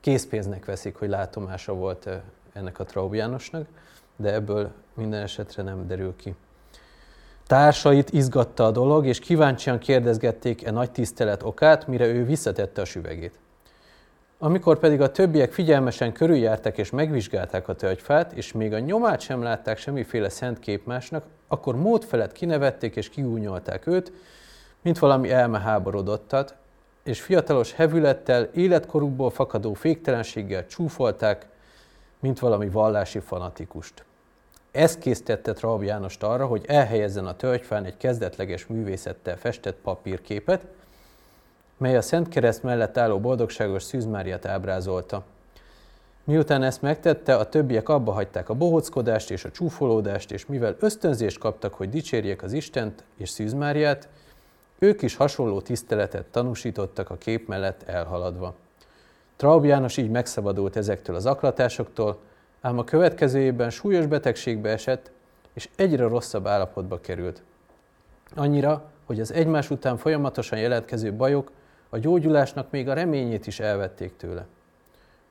készpénznek 0.00 0.64
veszik, 0.64 0.96
hogy 0.96 1.08
látomása 1.08 1.74
volt 1.74 2.08
ennek 2.52 2.78
a 2.78 2.84
Traub 2.84 3.14
Jánosnak, 3.14 3.66
de 4.16 4.32
ebből 4.32 4.70
minden 4.94 5.22
esetre 5.22 5.62
nem 5.62 5.86
derül 5.86 6.16
ki. 6.16 6.34
Társait 7.46 8.10
izgatta 8.10 8.64
a 8.64 8.70
dolog, 8.70 9.06
és 9.06 9.18
kíváncsian 9.18 9.78
kérdezgették 9.78 10.64
e 10.64 10.70
nagy 10.70 10.90
tisztelet 10.90 11.42
okát, 11.42 11.86
mire 11.86 12.06
ő 12.06 12.24
visszatette 12.24 12.80
a 12.80 12.84
süvegét. 12.84 13.38
Amikor 14.44 14.78
pedig 14.78 15.00
a 15.00 15.10
többiek 15.10 15.52
figyelmesen 15.52 16.12
körüljárták 16.12 16.78
és 16.78 16.90
megvizsgálták 16.90 17.68
a 17.68 17.74
tölgyfát, 17.74 18.32
és 18.32 18.52
még 18.52 18.72
a 18.72 18.78
nyomát 18.78 19.20
sem 19.20 19.42
látták 19.42 19.78
semmiféle 19.78 20.28
szent 20.28 20.58
képmásnak, 20.58 21.24
akkor 21.48 21.76
mód 21.76 22.04
felett 22.04 22.32
kinevették 22.32 22.96
és 22.96 23.08
kiúnyolták 23.08 23.86
őt, 23.86 24.12
mint 24.82 24.98
valami 24.98 25.30
elmeháborodottat, 25.30 26.54
és 27.04 27.20
fiatalos 27.20 27.72
hevülettel, 27.72 28.42
életkorukból 28.42 29.30
fakadó 29.30 29.74
féktelenséggel 29.74 30.66
csúfolták, 30.66 31.46
mint 32.20 32.38
valami 32.38 32.68
vallási 32.68 33.18
fanatikust. 33.18 34.04
Ez 34.70 34.98
késztette 34.98 35.52
Traub 35.52 35.82
Jánost 35.82 36.22
arra, 36.22 36.46
hogy 36.46 36.64
elhelyezzen 36.66 37.26
a 37.26 37.36
tölgyfán 37.36 37.84
egy 37.84 37.96
kezdetleges 37.96 38.66
művészettel 38.66 39.36
festett 39.36 39.76
papírképet, 39.82 40.66
mely 41.76 41.96
a 41.96 42.02
Szent 42.02 42.28
Kereszt 42.28 42.62
mellett 42.62 42.98
álló 42.98 43.20
boldogságos 43.20 43.82
Szűz 43.82 44.04
Máriát 44.04 44.46
ábrázolta. 44.46 45.24
Miután 46.24 46.62
ezt 46.62 46.82
megtette, 46.82 47.36
a 47.36 47.48
többiek 47.48 47.88
abba 47.88 48.12
hagyták 48.12 48.48
a 48.48 48.54
bohóckodást 48.54 49.30
és 49.30 49.44
a 49.44 49.50
csúfolódást, 49.50 50.32
és 50.32 50.46
mivel 50.46 50.76
ösztönzést 50.80 51.38
kaptak, 51.38 51.74
hogy 51.74 51.88
dicsérjék 51.88 52.42
az 52.42 52.52
Istent 52.52 53.04
és 53.16 53.28
Szűz 53.28 53.52
Máriát, 53.52 54.08
ők 54.78 55.02
is 55.02 55.16
hasonló 55.16 55.60
tiszteletet 55.60 56.26
tanúsítottak 56.26 57.10
a 57.10 57.16
kép 57.16 57.48
mellett 57.48 57.82
elhaladva. 57.82 58.54
Traub 59.36 59.64
János 59.64 59.96
így 59.96 60.10
megszabadult 60.10 60.76
ezektől 60.76 61.16
az 61.16 61.26
aklatásoktól, 61.26 62.18
ám 62.60 62.78
a 62.78 62.84
következő 62.84 63.38
évben 63.38 63.70
súlyos 63.70 64.06
betegségbe 64.06 64.70
esett, 64.70 65.10
és 65.52 65.68
egyre 65.76 66.08
rosszabb 66.08 66.46
állapotba 66.46 67.00
került. 67.00 67.42
Annyira, 68.34 68.84
hogy 69.04 69.20
az 69.20 69.32
egymás 69.32 69.70
után 69.70 69.96
folyamatosan 69.96 70.58
jelentkező 70.58 71.12
bajok 71.12 71.50
a 71.94 71.98
gyógyulásnak 71.98 72.70
még 72.70 72.88
a 72.88 72.92
reményét 72.92 73.46
is 73.46 73.60
elvették 73.60 74.16
tőle. 74.16 74.46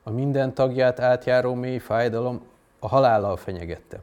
A 0.03 0.09
minden 0.09 0.53
tagját 0.53 0.99
átjáró 0.99 1.53
mély 1.53 1.77
fájdalom 1.77 2.41
a 2.79 2.87
halállal 2.87 3.37
fenyegette. 3.37 3.99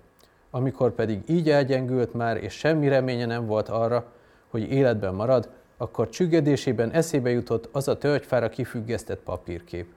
Amikor 0.50 0.90
pedig 0.90 1.22
így 1.26 1.50
elgyengült 1.50 2.14
már, 2.14 2.36
és 2.36 2.52
semmi 2.52 2.88
reménye 2.88 3.26
nem 3.26 3.46
volt 3.46 3.68
arra, 3.68 4.12
hogy 4.50 4.72
életben 4.72 5.14
marad, 5.14 5.48
akkor 5.76 6.08
csüggedésében 6.08 6.90
eszébe 6.90 7.30
jutott 7.30 7.68
az 7.72 7.88
a 7.88 7.98
tölgyfára 7.98 8.48
kifüggesztett 8.48 9.20
papírkép. 9.20 9.92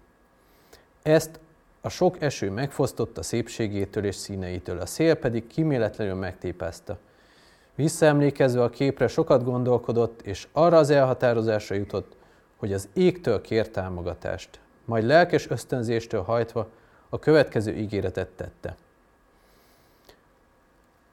Ezt 1.01 1.39
a 1.81 1.89
sok 1.89 2.21
eső 2.21 2.49
megfosztotta 2.49 3.23
szépségétől 3.23 4.05
és 4.05 4.15
színeitől, 4.15 4.79
a 4.79 4.85
szél 4.85 5.15
pedig 5.15 5.47
kiméletlenül 5.47 6.15
megtépázta. 6.15 6.97
Visszaemlékezve 7.75 8.63
a 8.63 8.69
képre 8.69 9.07
sokat 9.07 9.43
gondolkodott, 9.43 10.21
és 10.21 10.47
arra 10.51 10.77
az 10.77 10.89
elhatározásra 10.89 11.75
jutott, 11.75 12.15
hogy 12.63 12.73
az 12.73 12.89
égtől 12.93 13.41
kér 13.41 13.69
támogatást, 13.69 14.59
majd 14.85 15.03
lelkes 15.03 15.49
ösztönzéstől 15.49 16.21
hajtva 16.21 16.67
a 17.09 17.19
következő 17.19 17.75
ígéretet 17.75 18.27
tette. 18.27 18.75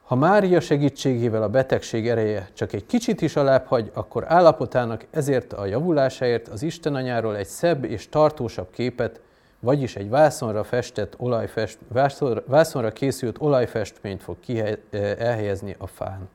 Ha 0.05 0.15
Mária 0.15 0.61
segítségével 0.61 1.43
a 1.43 1.49
betegség 1.49 2.09
ereje 2.09 2.49
csak 2.53 2.73
egy 2.73 2.87
kicsit 2.87 3.21
is 3.21 3.37
alább 3.37 3.67
hagy, 3.67 3.91
akkor 3.95 4.25
állapotának 4.33 5.07
ezért 5.11 5.53
a 5.53 5.67
javulásáért 5.67 6.49
az 6.49 6.63
Isten 6.63 6.95
anyáról 6.95 7.37
egy 7.37 7.49
szebb 7.49 7.85
és 7.85 8.09
tartósabb 8.09 8.71
képet, 8.71 9.21
vagyis 9.61 9.97
egy 9.97 10.09
vászonra 10.09 10.65
festett 10.65 11.15
olajfest, 11.19 11.79
vászonra 12.47 12.91
készült 12.91 13.41
olajfestményt 13.41 14.23
fog 14.23 14.37
kihe, 14.41 14.79
elhelyezni 15.19 15.75
a 15.79 15.87
fán. 15.87 16.29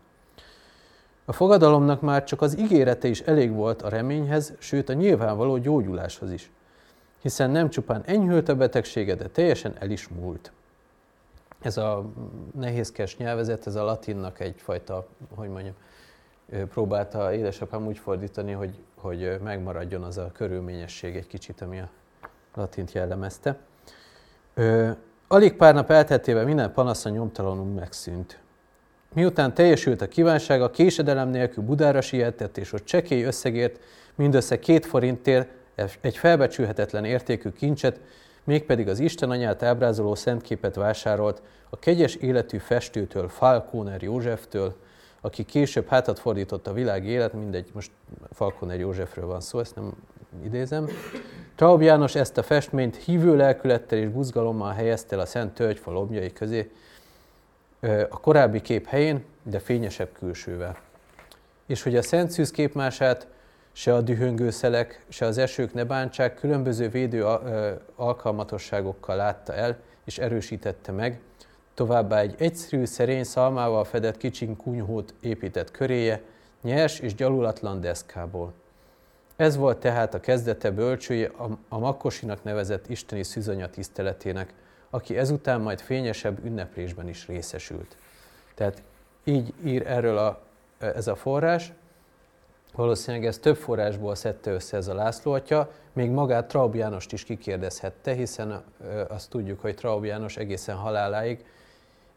A 1.26 1.34
fogadalomnak 1.34 2.02
már 2.02 2.24
csak 2.24 2.42
az 2.42 2.58
ígérete 2.58 3.08
is 3.08 3.22
elég 3.22 3.52
volt 3.52 3.82
a 3.82 3.90
reményhez, 3.90 4.54
sőt 4.58 4.90
a 4.90 4.94
nyilvánvaló 4.94 5.58
gyógyuláshoz 5.58 6.32
is, 6.32 6.52
hiszen 7.22 7.50
nem 7.50 7.70
csupán 7.70 8.04
enyhült 8.06 8.50
a 8.50 8.56
betegsége, 8.56 9.16
de 9.16 9.28
teljesen 9.28 9.76
el 9.80 9.90
is 9.90 10.08
múlt. 10.08 10.52
Ez 11.62 11.78
a 11.78 12.06
nehézkes 12.56 13.18
nyelvezet, 13.18 13.68
ez 13.68 13.76
a 13.76 13.84
latinnak 13.84 14.40
egyfajta, 14.40 15.08
hogy 15.36 15.50
mondjam, 15.50 15.74
próbálta 16.70 17.34
édesapám 17.34 17.86
úgy 17.86 17.98
fordítani, 17.98 18.52
hogy, 18.52 18.76
hogy 18.96 19.40
megmaradjon 19.44 20.04
az 20.04 20.18
a 20.18 20.32
körülményesség 20.34 21.16
egy 21.16 21.28
kicsit, 21.28 21.62
ami 21.62 21.80
a 21.80 21.90
latint 22.56 22.92
jellemezte. 22.92 23.58
alig 25.28 25.56
pár 25.56 25.74
nap 25.74 25.90
elteltével 25.90 26.46
minden 26.46 26.74
panasza 26.74 27.10
nyomtalanul 27.10 27.74
megszűnt. 27.74 28.40
Miután 29.16 29.54
teljesült 29.54 30.02
a 30.02 30.08
kívánsága, 30.08 30.70
késedelem 30.70 31.30
nélkül 31.30 31.64
Budára 31.64 32.02
sietett, 32.02 32.58
és 32.58 32.74
ott 32.74 32.86
csekély 32.86 33.24
összegért 33.24 33.80
mindössze 34.16 34.60
két 34.60 34.86
forintért 34.86 35.50
egy 36.02 36.18
felbecsülhetetlen 36.18 37.06
értékű 37.06 37.50
kincset, 37.50 38.00
mégpedig 38.44 38.88
az 38.88 39.00
Isten 39.00 39.30
anyát 39.30 39.64
ábrázoló 39.64 40.16
szentképet 40.16 40.76
vásárolt 40.76 41.42
a 41.70 41.80
kegyes 41.80 42.16
életű 42.16 42.58
festőtől, 42.58 43.30
Falconer 43.30 44.02
Józseftől, 44.02 44.76
aki 45.22 45.44
később 45.44 45.88
hátat 45.88 46.20
fordított 46.20 46.68
a 46.68 46.74
világ 46.74 47.06
élet, 47.06 47.34
mindegy, 47.34 47.70
most 47.74 47.92
Falconer 48.32 48.80
Józsefről 48.80 49.26
van 49.26 49.42
szó, 49.42 49.60
ezt 49.60 49.76
nem 49.76 49.94
idézem. 50.46 50.88
Traub 51.56 51.82
János 51.82 52.16
ezt 52.16 52.38
a 52.38 52.44
festményt 52.44 52.96
hívő 52.96 53.36
lelkülettel 53.36 53.98
és 53.98 54.08
buzgalommal 54.08 54.74
helyezte 54.74 55.16
el 55.16 55.22
a 55.22 55.26
Szent 55.26 55.54
Tölgyfa 55.54 55.92
lombjai 55.92 56.34
közé, 56.34 56.72
a 58.10 58.20
korábbi 58.20 58.62
kép 58.62 58.88
helyén, 58.88 59.24
de 59.44 59.60
fényesebb 59.60 60.10
külsővel. 60.20 60.78
És 61.66 61.84
hogy 61.84 61.96
a 61.96 62.02
Szent 62.02 62.32
Szűz 62.32 62.52
képmását 62.52 63.28
se 63.72 63.94
a 63.94 64.02
dühöngő 64.02 64.50
szelek, 64.50 65.06
se 65.10 65.26
az 65.26 65.38
esők 65.38 65.74
ne 65.74 65.84
bántsák, 65.84 66.36
különböző 66.36 66.90
védő 66.90 67.26
alkalmatosságokkal 67.96 69.16
látta 69.16 69.54
el, 69.54 69.78
és 70.06 70.18
erősítette 70.18 70.92
meg, 70.92 71.20
továbbá 71.74 72.20
egy 72.20 72.36
egyszerű, 72.38 72.86
szerény 72.86 73.24
szalmával 73.24 73.84
fedett 73.84 74.18
kicsin 74.18 74.56
kunyhót 74.56 75.14
épített 75.20 75.72
köréje, 75.72 76.22
nyers 76.62 77.00
és 77.00 77.16
gyalulatlan 77.16 77.82
deszkából. 77.82 78.54
Ez 79.36 79.56
volt 79.56 79.78
tehát 79.78 80.14
a 80.14 80.20
kezdete 80.20 80.72
bölcsője 80.72 81.32
a, 81.38 81.50
a 81.70 81.80
Makkosinak 81.80 82.44
nevezett 82.44 82.90
isteni 82.90 83.24
szűzanya 83.24 83.70
tiszteletének, 83.70 84.54
aki 84.96 85.18
ezután 85.18 85.62
majd 85.62 85.80
fényesebb 85.80 86.46
ünneplésben 86.46 87.08
is 87.08 87.28
részesült. 87.28 87.98
Tehát 88.56 88.82
így 89.24 89.54
ír 89.64 89.88
erről 89.88 90.18
a, 90.18 90.42
ez 90.78 91.08
a 91.08 91.16
forrás, 91.16 91.72
Valószínűleg 92.76 93.26
ez 93.26 93.38
több 93.38 93.56
forrásból 93.56 94.16
szedte 94.16 94.52
össze 94.52 94.78
ez 94.78 94.88
a 94.88 94.94
László 94.94 95.32
atya, 95.32 95.72
még 95.94 96.10
magát 96.10 96.48
Traub 96.48 96.76
Jánost 96.76 97.14
is 97.14 97.24
kikérdezhette, 97.24 98.14
hiszen 98.14 98.64
azt 99.08 99.30
tudjuk, 99.30 99.62
hogy 99.62 99.76
Traub 99.76 100.06
János 100.06 100.38
egészen 100.38 100.76
haláláig 100.76 101.46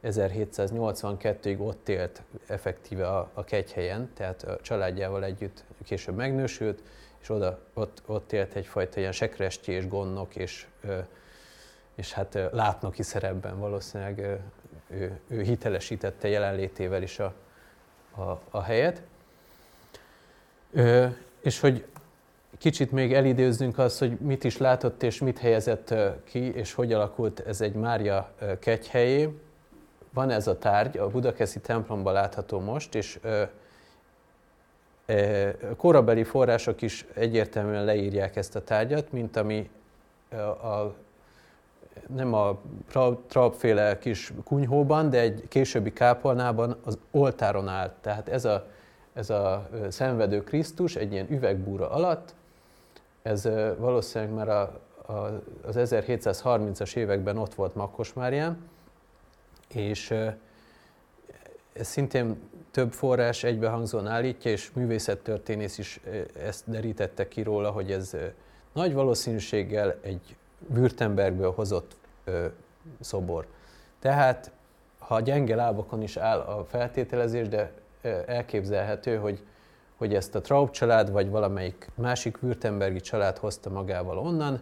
1782-ig 0.04 1.58
ott 1.58 1.88
élt 1.88 2.22
effektíve 2.46 3.08
a, 3.08 3.30
a 3.34 3.44
kegyhelyen, 3.44 4.10
tehát 4.14 4.42
a 4.42 4.58
családjával 4.62 5.24
együtt 5.24 5.64
később 5.84 6.14
megnősült, 6.14 6.82
és 7.20 7.28
oda, 7.30 7.58
ott, 7.74 8.02
ott 8.06 8.32
élt 8.32 8.54
egyfajta 8.54 9.00
ilyen 9.00 9.12
sekrestyi 9.12 9.72
és 9.72 9.88
gondnok 9.88 10.36
és 10.36 10.66
és 11.98 12.12
hát 12.12 12.38
látnoki 12.52 13.02
szerepben 13.02 13.58
valószínűleg 13.58 14.18
ő, 14.90 15.20
ő 15.28 15.42
hitelesítette 15.42 16.28
jelenlétével 16.28 17.02
is 17.02 17.18
a, 17.18 17.34
a, 18.16 18.40
a 18.50 18.62
helyet. 18.62 19.02
És 21.40 21.60
hogy 21.60 21.86
kicsit 22.58 22.92
még 22.92 23.14
elidőzzünk 23.14 23.78
azt, 23.78 23.98
hogy 23.98 24.18
mit 24.20 24.44
is 24.44 24.56
látott 24.56 25.02
és 25.02 25.18
mit 25.18 25.38
helyezett 25.38 25.94
ki, 26.24 26.54
és 26.54 26.72
hogy 26.72 26.92
alakult 26.92 27.40
ez 27.40 27.60
egy 27.60 27.74
Mária 27.74 28.32
kegyhelyé. 28.60 29.38
Van 30.12 30.30
ez 30.30 30.46
a 30.46 30.58
tárgy, 30.58 30.98
a 30.98 31.08
Budakeszi 31.08 31.60
templomban 31.60 32.12
látható 32.12 32.60
most, 32.60 32.94
és 32.94 33.18
korabeli 35.76 36.24
források 36.24 36.82
is 36.82 37.06
egyértelműen 37.14 37.84
leírják 37.84 38.36
ezt 38.36 38.56
a 38.56 38.64
tárgyat, 38.64 39.12
mint 39.12 39.36
ami 39.36 39.70
a, 40.30 40.36
a 40.36 40.94
nem 42.06 42.34
a 42.34 42.60
traupféle 43.28 43.98
kis 43.98 44.32
kunyhóban, 44.44 45.10
de 45.10 45.20
egy 45.20 45.44
későbbi 45.48 45.92
kápolnában 45.92 46.76
az 46.84 46.98
oltáron 47.10 47.68
állt. 47.68 47.92
Tehát 48.00 48.28
ez 48.28 48.44
a, 48.44 48.66
ez 49.12 49.30
a 49.30 49.68
szenvedő 49.88 50.44
Krisztus 50.44 50.96
egy 50.96 51.12
ilyen 51.12 51.26
üvegbúra 51.30 51.90
alatt, 51.90 52.34
ez 53.22 53.48
valószínűleg 53.78 54.34
már 54.34 54.48
a, 54.48 54.80
a, 55.12 55.12
az 55.62 55.74
1730-as 55.78 56.96
években 56.96 57.38
ott 57.38 57.54
volt 57.54 57.74
Makkosmárián, 57.74 58.58
és 59.68 60.10
ez 61.72 61.86
szintén 61.86 62.36
több 62.70 62.92
forrás 62.92 63.44
egybehangzóan 63.44 64.06
állítja, 64.06 64.50
és 64.50 64.70
művészettörténész 64.72 65.78
is 65.78 66.00
ezt 66.42 66.70
derítette 66.70 67.28
ki 67.28 67.42
róla, 67.42 67.70
hogy 67.70 67.92
ez 67.92 68.16
nagy 68.72 68.94
valószínűséggel 68.94 69.96
egy 70.00 70.36
Württembergből 70.66 71.52
hozott 71.54 71.96
ö, 72.24 72.46
szobor. 73.00 73.46
Tehát, 73.98 74.50
ha 74.98 75.20
gyenge 75.20 75.54
lábakon 75.54 76.02
is 76.02 76.16
áll 76.16 76.38
a 76.38 76.64
feltételezés, 76.64 77.48
de 77.48 77.72
elképzelhető, 78.26 79.16
hogy, 79.16 79.42
hogy 79.96 80.14
ezt 80.14 80.34
a 80.34 80.40
Traub 80.40 80.70
család, 80.70 81.10
vagy 81.10 81.30
valamelyik 81.30 81.90
másik 81.94 82.42
Württembergi 82.42 83.00
család 83.00 83.38
hozta 83.38 83.70
magával 83.70 84.18
onnan, 84.18 84.60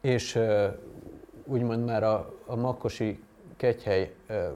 és 0.00 0.34
ö, 0.34 0.68
úgymond 1.44 1.84
már 1.84 2.02
a, 2.02 2.34
a 2.46 2.56
makkosi 2.56 3.22
kegyhely 3.56 4.14
ö, 4.26 4.48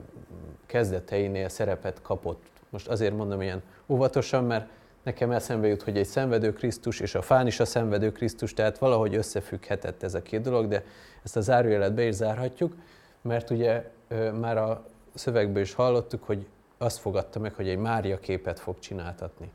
kezdeteinél 0.65 1.49
szerepet 1.49 2.01
kapott. 2.01 2.43
Most 2.69 2.87
azért 2.87 3.15
mondom 3.15 3.41
ilyen 3.41 3.61
óvatosan, 3.87 4.43
mert 4.43 4.69
nekem 5.07 5.31
eszembe 5.31 5.67
jut, 5.67 5.83
hogy 5.83 5.97
egy 5.97 6.05
szenvedő 6.05 6.53
Krisztus 6.53 6.99
és 6.99 7.15
a 7.15 7.21
fán 7.21 7.47
is 7.47 7.59
a 7.59 7.65
szenvedő 7.65 8.11
Krisztus, 8.11 8.53
tehát 8.53 8.77
valahogy 8.77 9.15
összefügghetett 9.15 10.03
ez 10.03 10.13
a 10.13 10.21
két 10.21 10.41
dolog, 10.41 10.67
de 10.67 10.83
ezt 11.23 11.35
a 11.35 11.41
zárójelet 11.41 11.93
be 11.93 12.03
is 12.03 12.13
zárhatjuk, 12.13 12.75
mert 13.21 13.49
ugye 13.49 13.91
már 14.39 14.57
a 14.57 14.85
szövegből 15.13 15.61
is 15.61 15.73
hallottuk, 15.73 16.23
hogy 16.23 16.45
azt 16.77 16.97
fogadta 16.97 17.39
meg, 17.39 17.53
hogy 17.53 17.69
egy 17.69 17.77
Mária 17.77 18.19
képet 18.19 18.59
fog 18.59 18.79
csináltatni, 18.79 19.51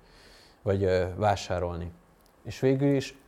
vagy 0.62 1.09
vásárolni. 1.16 1.90
És 2.42 2.61
végül 2.61 2.94
is 2.94 3.18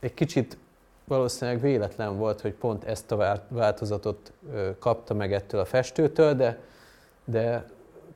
egy 0.00 0.14
kicsit 0.14 0.58
valószínűleg 1.04 1.60
véletlen 1.60 2.18
volt, 2.18 2.40
hogy 2.40 2.52
pont 2.52 2.84
ezt 2.84 3.12
a 3.12 3.42
változatot 3.48 4.32
kapta 4.78 5.14
meg 5.14 5.32
ettől 5.32 5.60
a 5.60 5.64
festőtől, 5.64 6.34
de, 6.34 6.60
de 7.24 7.66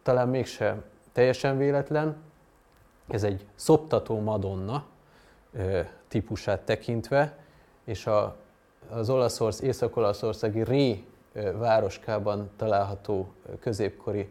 talán 0.03 0.29
mégsem 0.29 0.83
teljesen 1.13 1.59
véletlen, 1.59 2.17
ez 3.11 3.23
egy 3.23 3.47
szoptató 3.55 4.21
madonna 4.21 4.87
típusát 6.09 6.61
tekintve, 6.61 7.37
és 7.85 8.07
a, 8.07 8.37
az 8.89 9.11
Olaszország, 9.11 9.67
Észak-Olaszországi 9.67 10.65
Ré 10.65 11.05
városkában 11.55 12.51
található 12.57 13.33
középkori 13.61 14.29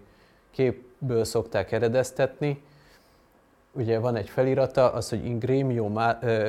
képből 0.52 1.24
szokták 1.24 1.72
eredeztetni. 1.72 2.64
Ugye 3.72 4.00
van 4.00 4.16
egy 4.16 4.30
felirata, 4.30 4.94
az, 4.94 5.10
hogy 5.10 5.26
in 5.26 5.40
gremio 5.40 5.90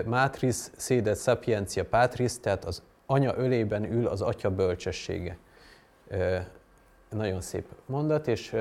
matris 0.05 0.57
sedet 0.77 1.19
sapientia 1.19 1.85
patris, 1.85 2.41
tehát 2.41 2.65
az 2.65 2.83
anya 3.07 3.35
ölében 3.37 3.93
ül 3.93 4.07
az 4.07 4.23
atya 4.23 4.51
bölcsessége. 4.51 5.39
Nagyon 7.09 7.41
szép 7.41 7.67
mondat, 7.87 8.29
és 8.29 8.57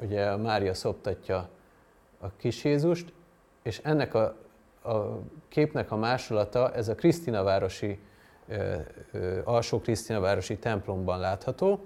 ugye 0.00 0.36
Mária 0.36 0.74
szoptatja 0.74 1.48
a 2.20 2.26
kis 2.36 2.64
Jézust, 2.64 3.12
és 3.62 3.80
ennek 3.84 4.14
a, 4.14 4.36
a 4.82 5.18
képnek 5.48 5.90
a 5.90 5.96
másolata, 5.96 6.72
ez 6.74 6.88
a 6.88 6.94
Krisztinavárosi, 6.94 7.98
alsó 9.44 9.80
Krisztinavárosi 9.80 10.58
templomban 10.58 11.18
látható. 11.18 11.80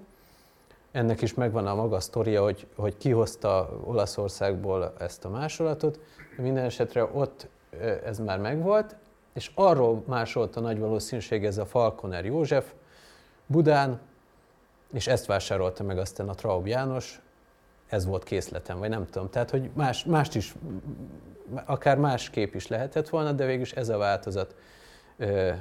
Ennek 0.91 1.21
is 1.21 1.33
megvan 1.33 1.67
a 1.67 1.75
maga 1.75 1.99
sztoria, 1.99 2.43
hogy, 2.43 2.67
hogy 2.75 2.97
kihozta 2.97 3.79
Olaszországból 3.83 4.93
ezt 4.99 5.25
a 5.25 5.29
másolatot. 5.29 5.99
Minden 6.37 6.63
esetre 6.63 7.09
ott 7.13 7.47
ez 8.05 8.19
már 8.19 8.39
megvolt, 8.39 8.95
és 9.33 9.51
arról 9.55 10.03
másolta 10.07 10.59
nagy 10.59 10.79
valószínűség 10.79 11.45
ez 11.45 11.57
a 11.57 11.65
Falconer 11.65 12.25
József 12.25 12.73
Budán, 13.45 13.99
és 14.93 15.07
ezt 15.07 15.25
vásárolta 15.25 15.83
meg 15.83 15.97
aztán 15.97 16.29
a 16.29 16.33
Traub 16.33 16.67
János, 16.67 17.21
ez 17.95 18.05
volt 18.05 18.23
készletem, 18.23 18.79
vagy 18.79 18.89
nem 18.89 19.05
tudom. 19.05 19.29
Tehát, 19.29 19.49
hogy 19.49 19.69
más, 19.73 20.03
mást 20.03 20.35
is, 20.35 20.53
akár 21.65 21.97
más 21.97 22.29
kép 22.29 22.55
is 22.55 22.67
lehetett 22.67 23.09
volna, 23.09 23.31
de 23.31 23.45
végülis 23.45 23.71
ez 23.71 23.89
a 23.89 23.97
változat 23.97 24.55
ö, 25.17 25.51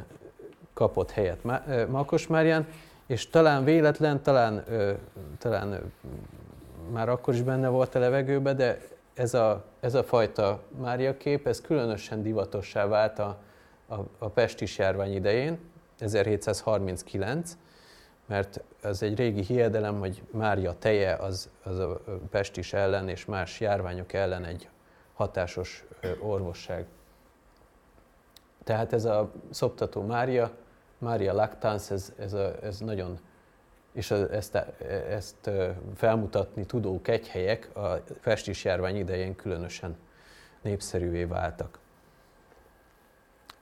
kapott 0.73 1.11
helyet 1.11 1.45
Makos 1.89 2.27
Márián, 2.27 2.67
és 3.07 3.29
talán 3.29 3.65
véletlen, 3.65 4.23
talán, 4.23 4.65
ö, 4.69 4.93
talán 5.39 5.73
ö, 5.73 5.79
már 6.93 7.09
akkor 7.09 7.35
is 7.35 7.43
benne 7.43 7.69
volt 7.69 7.95
a 7.95 7.99
levegőbe, 7.99 8.55
de 8.55 8.81
ez 9.15 9.35
a, 9.35 9.65
ez 9.81 9.95
a 9.95 10.05
fajta 10.05 10.63
Mária 10.81 11.17
kép, 11.17 11.47
ez 11.47 11.61
különösen 11.61 12.23
divatossá 12.23 12.87
vált 12.87 13.19
a, 13.19 13.39
a, 13.89 13.95
a 14.19 14.29
pestis 14.29 14.79
járvány 14.79 15.15
idején, 15.15 15.59
1739, 15.99 17.57
mert 18.27 18.61
az 18.83 19.03
egy 19.03 19.17
régi 19.17 19.43
hiedelem, 19.43 19.99
hogy 19.99 20.23
Mária 20.31 20.75
teje 20.79 21.15
az, 21.15 21.51
az 21.63 21.79
a 21.79 22.01
pestis 22.31 22.73
ellen 22.73 23.09
és 23.09 23.25
más 23.25 23.61
járványok 23.61 24.13
ellen 24.13 24.45
egy 24.45 24.69
hatásos 25.15 25.85
orvosság. 26.21 26.87
Tehát 28.65 28.93
ez 28.93 29.05
a 29.05 29.33
szoptató 29.51 30.03
Mária, 30.03 30.51
Mária 30.99 31.33
lactans, 31.33 31.91
ez, 31.91 32.13
ez, 32.19 32.33
a, 32.33 32.55
ez 32.63 32.79
nagyon, 32.79 33.19
és 33.93 34.11
ezt, 34.11 34.55
ezt 35.09 35.51
felmutatni 35.95 36.67
tudó 36.67 37.01
kegyhelyek 37.03 37.77
a 37.77 38.03
pestis 38.23 38.65
járvány 38.65 38.97
idején 38.97 39.37
különösen 39.37 39.97
népszerűvé 40.63 41.25
váltak. 41.25 41.79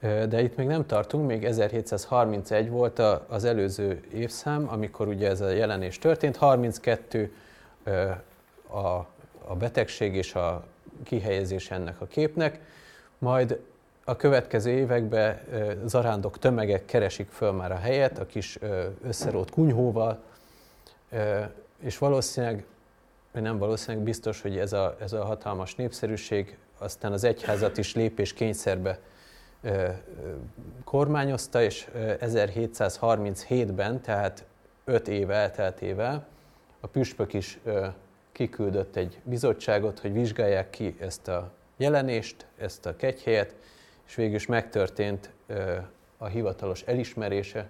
De 0.03 0.43
itt 0.43 0.57
még 0.57 0.67
nem 0.67 0.87
tartunk, 0.87 1.27
még 1.27 1.45
1731 1.45 2.71
volt 2.71 2.99
az 3.29 3.45
előző 3.45 4.01
évszám, 4.13 4.69
amikor 4.69 5.09
ugye 5.09 5.29
ez 5.29 5.41
a 5.41 5.49
jelenés 5.49 5.99
történt. 5.99 6.37
32 6.37 7.33
a, 8.69 8.79
a 9.45 9.57
betegség 9.59 10.15
és 10.15 10.35
a 10.35 10.65
kihelyezés 11.03 11.71
ennek 11.71 12.01
a 12.01 12.07
képnek, 12.07 12.61
majd 13.19 13.59
a 14.05 14.17
következő 14.17 14.71
években 14.71 15.41
zarándok 15.85 16.39
tömegek 16.39 16.85
keresik 16.85 17.31
föl 17.31 17.53
már 17.53 17.73
a 17.73 17.77
helyet 17.77 18.19
a 18.19 18.27
kis 18.27 18.59
összerót 19.05 19.51
kunyhóval, 19.51 20.23
és 21.83 21.99
valószínűleg, 21.99 22.65
vagy 23.33 23.43
nem 23.43 23.59
valószínűleg 23.59 24.05
biztos, 24.05 24.41
hogy 24.41 24.59
ez 24.59 24.73
a, 24.73 24.97
ez 25.01 25.13
a 25.13 25.25
hatalmas 25.25 25.75
népszerűség 25.75 26.57
aztán 26.79 27.13
az 27.13 27.25
egyházat 27.25 27.79
is 27.79 27.95
lépés 27.95 28.33
kényszerbe 28.33 28.99
kormányozta, 30.85 31.63
és 31.63 31.89
1737-ben, 31.95 34.01
tehát 34.01 34.45
5 34.85 35.09
év 35.09 35.31
elteltével 35.31 36.27
a 36.81 36.87
püspök 36.87 37.33
is 37.33 37.59
kiküldött 38.33 38.97
egy 38.97 39.21
bizottságot, 39.25 39.99
hogy 39.99 40.13
vizsgálják 40.13 40.71
ki 40.71 40.97
ezt 41.01 41.29
a 41.29 41.53
jelenést, 41.77 42.47
ezt 42.59 42.87
a 42.87 42.97
kegyhelyet, 42.97 43.55
és 44.07 44.15
végül 44.15 44.35
is 44.35 44.47
megtörtént 44.47 45.31
a 46.19 46.27
hivatalos 46.27 46.83
elismerése 46.83 47.69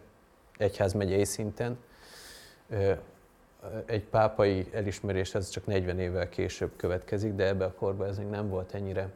egyházmegyei 0.56 1.24
szinten. 1.24 1.78
Egy 3.84 4.04
pápai 4.04 4.68
elismerés 4.72 5.34
ez 5.34 5.48
csak 5.48 5.66
40 5.66 5.98
évvel 5.98 6.28
később 6.28 6.70
következik, 6.76 7.32
de 7.32 7.46
ebbe 7.46 7.64
a 7.64 7.72
korban 7.72 8.08
ez 8.08 8.18
még 8.18 8.26
nem 8.26 8.48
volt 8.48 8.74
ennyire, 8.74 9.08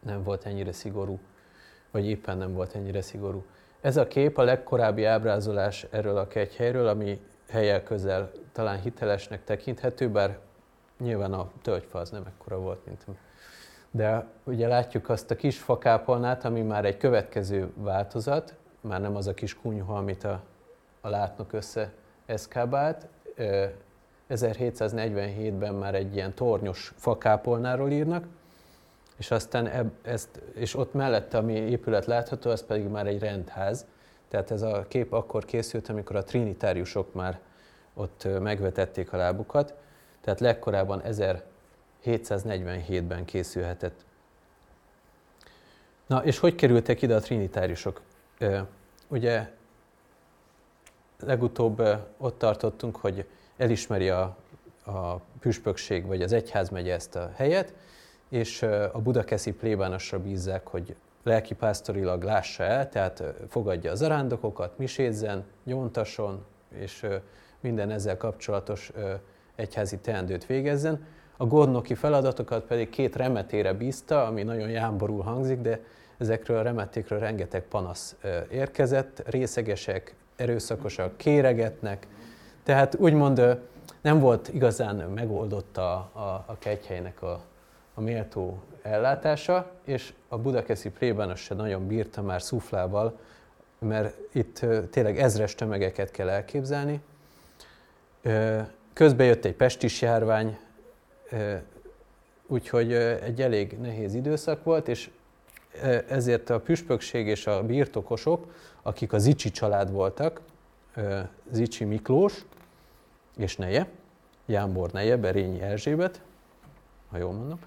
nem 0.00 0.22
volt 0.22 0.46
ennyire 0.46 0.72
szigorú 0.72 1.18
vagy 1.94 2.06
éppen 2.06 2.38
nem 2.38 2.52
volt 2.52 2.74
ennyire 2.74 3.00
szigorú. 3.00 3.44
Ez 3.80 3.96
a 3.96 4.06
kép 4.06 4.38
a 4.38 4.42
legkorábbi 4.42 5.04
ábrázolás 5.04 5.86
erről 5.90 6.16
a 6.16 6.28
kegyhelyről, 6.28 6.88
ami 6.88 7.20
helyel 7.48 7.82
közel 7.82 8.30
talán 8.52 8.80
hitelesnek 8.80 9.44
tekinthető, 9.44 10.08
bár 10.08 10.38
nyilván 10.98 11.32
a 11.32 11.50
tölgyfa 11.62 11.98
az 11.98 12.10
nem 12.10 12.24
ekkora 12.26 12.58
volt, 12.58 12.86
mint 12.86 13.04
de 13.90 14.26
ugye 14.44 14.68
látjuk 14.68 15.08
azt 15.08 15.30
a 15.30 15.36
kis 15.36 15.58
fakápolnát, 15.58 16.44
ami 16.44 16.62
már 16.62 16.84
egy 16.84 16.96
következő 16.96 17.72
változat, 17.74 18.54
már 18.80 19.00
nem 19.00 19.16
az 19.16 19.26
a 19.26 19.34
kis 19.34 19.54
kunyha, 19.60 19.96
amit 19.96 20.24
a, 20.24 20.40
a 21.00 21.08
látnok 21.08 21.52
össze 21.52 21.92
eszkábált. 22.26 23.06
1747-ben 24.30 25.74
már 25.74 25.94
egy 25.94 26.14
ilyen 26.14 26.34
tornyos 26.34 26.92
fakápolnáról 26.96 27.90
írnak, 27.90 28.26
és 29.16 29.30
aztán 29.30 29.66
eb, 29.66 29.90
ezt, 30.02 30.40
és 30.54 30.76
ott 30.76 30.92
mellette, 30.92 31.38
ami 31.38 31.52
épület 31.52 32.06
látható, 32.06 32.50
az 32.50 32.64
pedig 32.64 32.86
már 32.86 33.06
egy 33.06 33.18
rendház. 33.18 33.86
Tehát 34.28 34.50
ez 34.50 34.62
a 34.62 34.84
kép 34.88 35.12
akkor 35.12 35.44
készült, 35.44 35.88
amikor 35.88 36.16
a 36.16 36.22
trinitáriusok 36.22 37.14
már 37.14 37.40
ott 37.94 38.28
megvetették 38.40 39.12
a 39.12 39.16
lábukat. 39.16 39.74
Tehát 40.20 40.40
legkorábban 40.40 41.02
1747-ben 41.04 43.24
készülhetett. 43.24 44.04
Na, 46.06 46.24
és 46.24 46.38
hogy 46.38 46.54
kerültek 46.54 47.02
ide 47.02 47.14
a 47.14 47.20
trinitáriusok? 47.20 48.00
Ugye 49.08 49.50
legutóbb 51.20 51.82
ott 52.16 52.38
tartottunk, 52.38 52.96
hogy 52.96 53.26
elismeri 53.56 54.08
a, 54.08 54.36
a 54.84 55.16
püspökség 55.40 56.06
vagy 56.06 56.22
az 56.22 56.32
egyházmegye 56.32 56.94
ezt 56.94 57.16
a 57.16 57.30
helyet, 57.34 57.74
és 58.34 58.62
a 58.92 58.98
budakeszi 59.02 59.52
plébánosra 59.52 60.18
bízzák, 60.18 60.66
hogy 60.66 60.96
lelkipásztorilag 61.22 62.22
lássa 62.22 62.62
el, 62.62 62.88
tehát 62.88 63.22
fogadja 63.48 63.90
az 63.90 64.02
arándokokat, 64.02 64.78
misézzen, 64.78 65.44
nyomtasson, 65.64 66.44
és 66.68 67.06
minden 67.60 67.90
ezzel 67.90 68.16
kapcsolatos 68.16 68.92
egyházi 69.54 69.98
teendőt 69.98 70.46
végezzen. 70.46 71.06
A 71.36 71.46
gondnoki 71.46 71.94
feladatokat 71.94 72.64
pedig 72.64 72.88
két 72.88 73.16
remetére 73.16 73.72
bízta, 73.72 74.26
ami 74.26 74.42
nagyon 74.42 74.70
jámborul 74.70 75.22
hangzik, 75.22 75.60
de 75.60 75.80
ezekről 76.18 76.58
a 76.58 76.62
remetékről 76.62 77.18
rengeteg 77.18 77.62
panasz 77.62 78.16
érkezett, 78.50 79.22
részegesek, 79.28 80.14
erőszakosak, 80.36 81.16
kéregetnek, 81.16 82.06
tehát 82.62 82.94
úgymond 82.94 83.58
nem 84.00 84.18
volt 84.18 84.48
igazán 84.48 84.96
megoldott 84.96 85.76
a, 85.76 85.92
a, 86.12 86.44
a 86.46 86.56
kegyhelynek 86.58 87.22
a, 87.22 87.40
a 87.94 88.00
méltó 88.00 88.62
ellátása, 88.82 89.70
és 89.84 90.12
a 90.28 90.38
budakeszi 90.38 90.90
plébános 90.90 91.40
se 91.40 91.54
nagyon 91.54 91.86
bírta 91.86 92.22
már 92.22 92.42
szuflával, 92.42 93.18
mert 93.78 94.16
itt 94.32 94.66
tényleg 94.90 95.18
ezres 95.18 95.54
tömegeket 95.54 96.10
kell 96.10 96.28
elképzelni. 96.28 97.00
Közben 98.92 99.26
jött 99.26 99.44
egy 99.44 99.54
pestis 99.54 100.02
járvány, 100.02 100.58
úgyhogy 102.46 102.92
egy 102.92 103.42
elég 103.42 103.78
nehéz 103.80 104.14
időszak 104.14 104.64
volt, 104.64 104.88
és 104.88 105.10
ezért 106.08 106.50
a 106.50 106.60
püspökség 106.60 107.26
és 107.26 107.46
a 107.46 107.62
birtokosok, 107.62 108.52
akik 108.82 109.12
a 109.12 109.18
Zicsi 109.18 109.50
család 109.50 109.90
voltak, 109.90 110.40
Zicsi 111.50 111.84
Miklós 111.84 112.44
és 113.36 113.56
neje, 113.56 113.88
Jámbor 114.46 114.90
neje, 114.92 115.16
Berényi 115.16 115.60
Erzsébet, 115.60 116.20
ha 117.14 117.20
jól 117.20 117.32
mondom, 117.32 117.58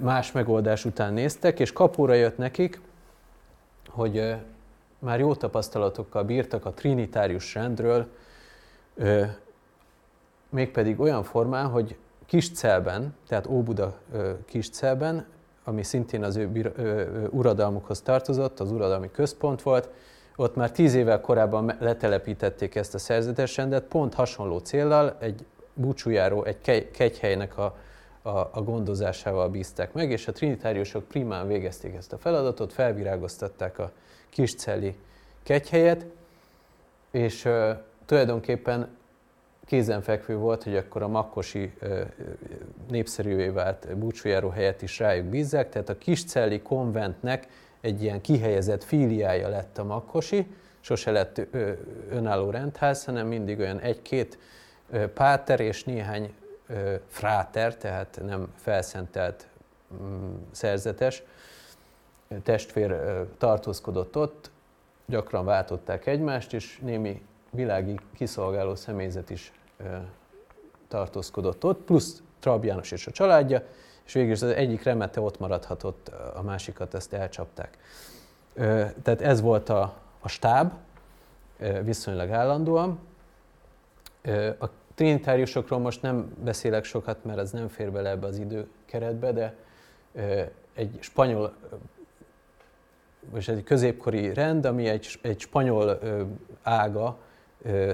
más 0.00 0.32
megoldás 0.32 0.84
után 0.84 1.12
néztek, 1.12 1.60
és 1.60 1.72
kapóra 1.72 2.14
jött 2.14 2.36
nekik, 2.36 2.80
hogy 3.88 4.34
már 4.98 5.18
jó 5.18 5.34
tapasztalatokkal 5.34 6.22
bírtak 6.22 6.64
a 6.64 6.72
trinitárius 6.72 7.54
rendről, 7.54 8.06
mégpedig 10.48 11.00
olyan 11.00 11.22
formán, 11.22 11.66
hogy 11.66 11.96
Kiscelben, 12.26 13.14
tehát 13.28 13.46
Óbuda 13.46 13.98
Kiscelben, 14.44 15.26
ami 15.64 15.82
szintén 15.82 16.24
az 16.24 16.36
ő 16.36 17.28
uradalmukhoz 17.30 18.00
tartozott, 18.00 18.60
az 18.60 18.70
uradalmi 18.72 19.10
központ 19.10 19.62
volt, 19.62 19.88
ott 20.36 20.56
már 20.56 20.70
tíz 20.70 20.94
évvel 20.94 21.20
korábban 21.20 21.76
letelepítették 21.78 22.74
ezt 22.74 22.94
a 22.94 22.98
szerzetes 22.98 23.56
rendet, 23.56 23.84
pont 23.84 24.14
hasonló 24.14 24.58
céllal, 24.58 25.16
egy 25.18 25.44
búcsújáró, 25.74 26.44
egy 26.44 26.90
kegyhelynek 26.90 27.58
a, 27.58 27.76
a, 28.28 28.50
a 28.52 28.62
gondozásával 28.62 29.48
bízták 29.48 29.92
meg, 29.92 30.10
és 30.10 30.28
a 30.28 30.32
trinitáriusok 30.32 31.04
primán 31.04 31.46
végezték 31.46 31.94
ezt 31.94 32.12
a 32.12 32.18
feladatot, 32.18 32.72
felvirágoztatták 32.72 33.78
a 33.78 33.92
kiscelli 34.28 34.96
kegyhelyet, 35.42 36.06
és 37.10 37.44
uh, 37.44 37.70
tulajdonképpen 38.06 38.96
kézenfekvő 39.66 40.36
volt, 40.36 40.62
hogy 40.62 40.76
akkor 40.76 41.02
a 41.02 41.08
makkosi 41.08 41.72
uh, 41.82 42.00
népszerűvé 42.88 43.48
vált 43.48 43.96
búcsújáró 43.96 44.48
helyet 44.48 44.82
is 44.82 44.98
rájuk 44.98 45.26
bízzák, 45.26 45.68
tehát 45.68 45.88
a 45.88 45.98
kiscelli 45.98 46.62
konventnek 46.62 47.46
egy 47.80 48.02
ilyen 48.02 48.20
kihelyezett 48.20 48.84
fíliája 48.84 49.48
lett 49.48 49.78
a 49.78 49.84
makkosi, 49.84 50.46
sose 50.80 51.10
lett 51.10 51.40
önálló 52.10 52.50
rendház, 52.50 53.04
hanem 53.04 53.26
mindig 53.26 53.58
olyan 53.58 53.78
egy-két 53.78 54.38
páter 55.14 55.60
és 55.60 55.84
néhány 55.84 56.32
fráter, 57.06 57.76
tehát 57.76 58.20
nem 58.24 58.52
felszentelt 58.56 59.46
mm, 60.02 60.34
szerzetes 60.50 61.22
testvér 62.42 63.00
tartózkodott 63.38 64.16
ott, 64.16 64.50
gyakran 65.06 65.44
váltották 65.44 66.06
egymást, 66.06 66.52
és 66.52 66.78
némi 66.82 67.22
világi 67.50 67.98
kiszolgáló 68.14 68.74
személyzet 68.74 69.30
is 69.30 69.52
tartózkodott 70.88 71.64
ott, 71.64 71.80
plusz 71.80 72.22
Trab 72.38 72.64
János 72.64 72.90
és 72.90 73.06
a 73.06 73.10
családja, 73.10 73.62
és 74.04 74.12
végül 74.12 74.32
az 74.32 74.42
egyik 74.42 74.82
remete 74.82 75.20
ott 75.20 75.38
maradhatott, 75.38 76.08
a 76.34 76.42
másikat 76.42 76.94
ezt 76.94 77.12
elcsapták. 77.12 77.78
Tehát 79.02 79.20
ez 79.20 79.40
volt 79.40 79.68
a, 79.68 79.94
a 80.20 80.28
stáb, 80.28 80.72
viszonylag 81.82 82.30
állandóan. 82.30 82.98
A 84.58 84.66
trinitáriusokról 84.98 85.78
most 85.78 86.02
nem 86.02 86.32
beszélek 86.44 86.84
sokat, 86.84 87.24
mert 87.24 87.38
ez 87.38 87.50
nem 87.50 87.68
fér 87.68 87.92
bele 87.92 88.10
ebbe 88.10 88.26
az 88.26 88.38
időkeretbe, 88.38 89.32
de 89.32 89.54
egy 90.74 90.98
spanyol, 91.00 91.54
vagy 93.30 93.44
egy 93.48 93.64
középkori 93.64 94.34
rend, 94.34 94.64
ami 94.64 94.88
egy, 94.88 95.18
egy 95.22 95.40
spanyol 95.40 95.98
ága 96.62 97.18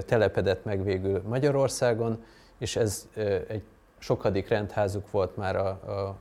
telepedett 0.05 0.63
meg 0.63 0.83
végül 0.83 1.21
Magyarországon, 1.25 2.23
és 2.57 2.75
ez 2.75 3.09
egy 3.47 3.63
sokadik 3.97 4.47
rendházuk 4.47 5.11
volt 5.11 5.35
már 5.35 5.55
a, 5.55 5.67
a 5.67 6.17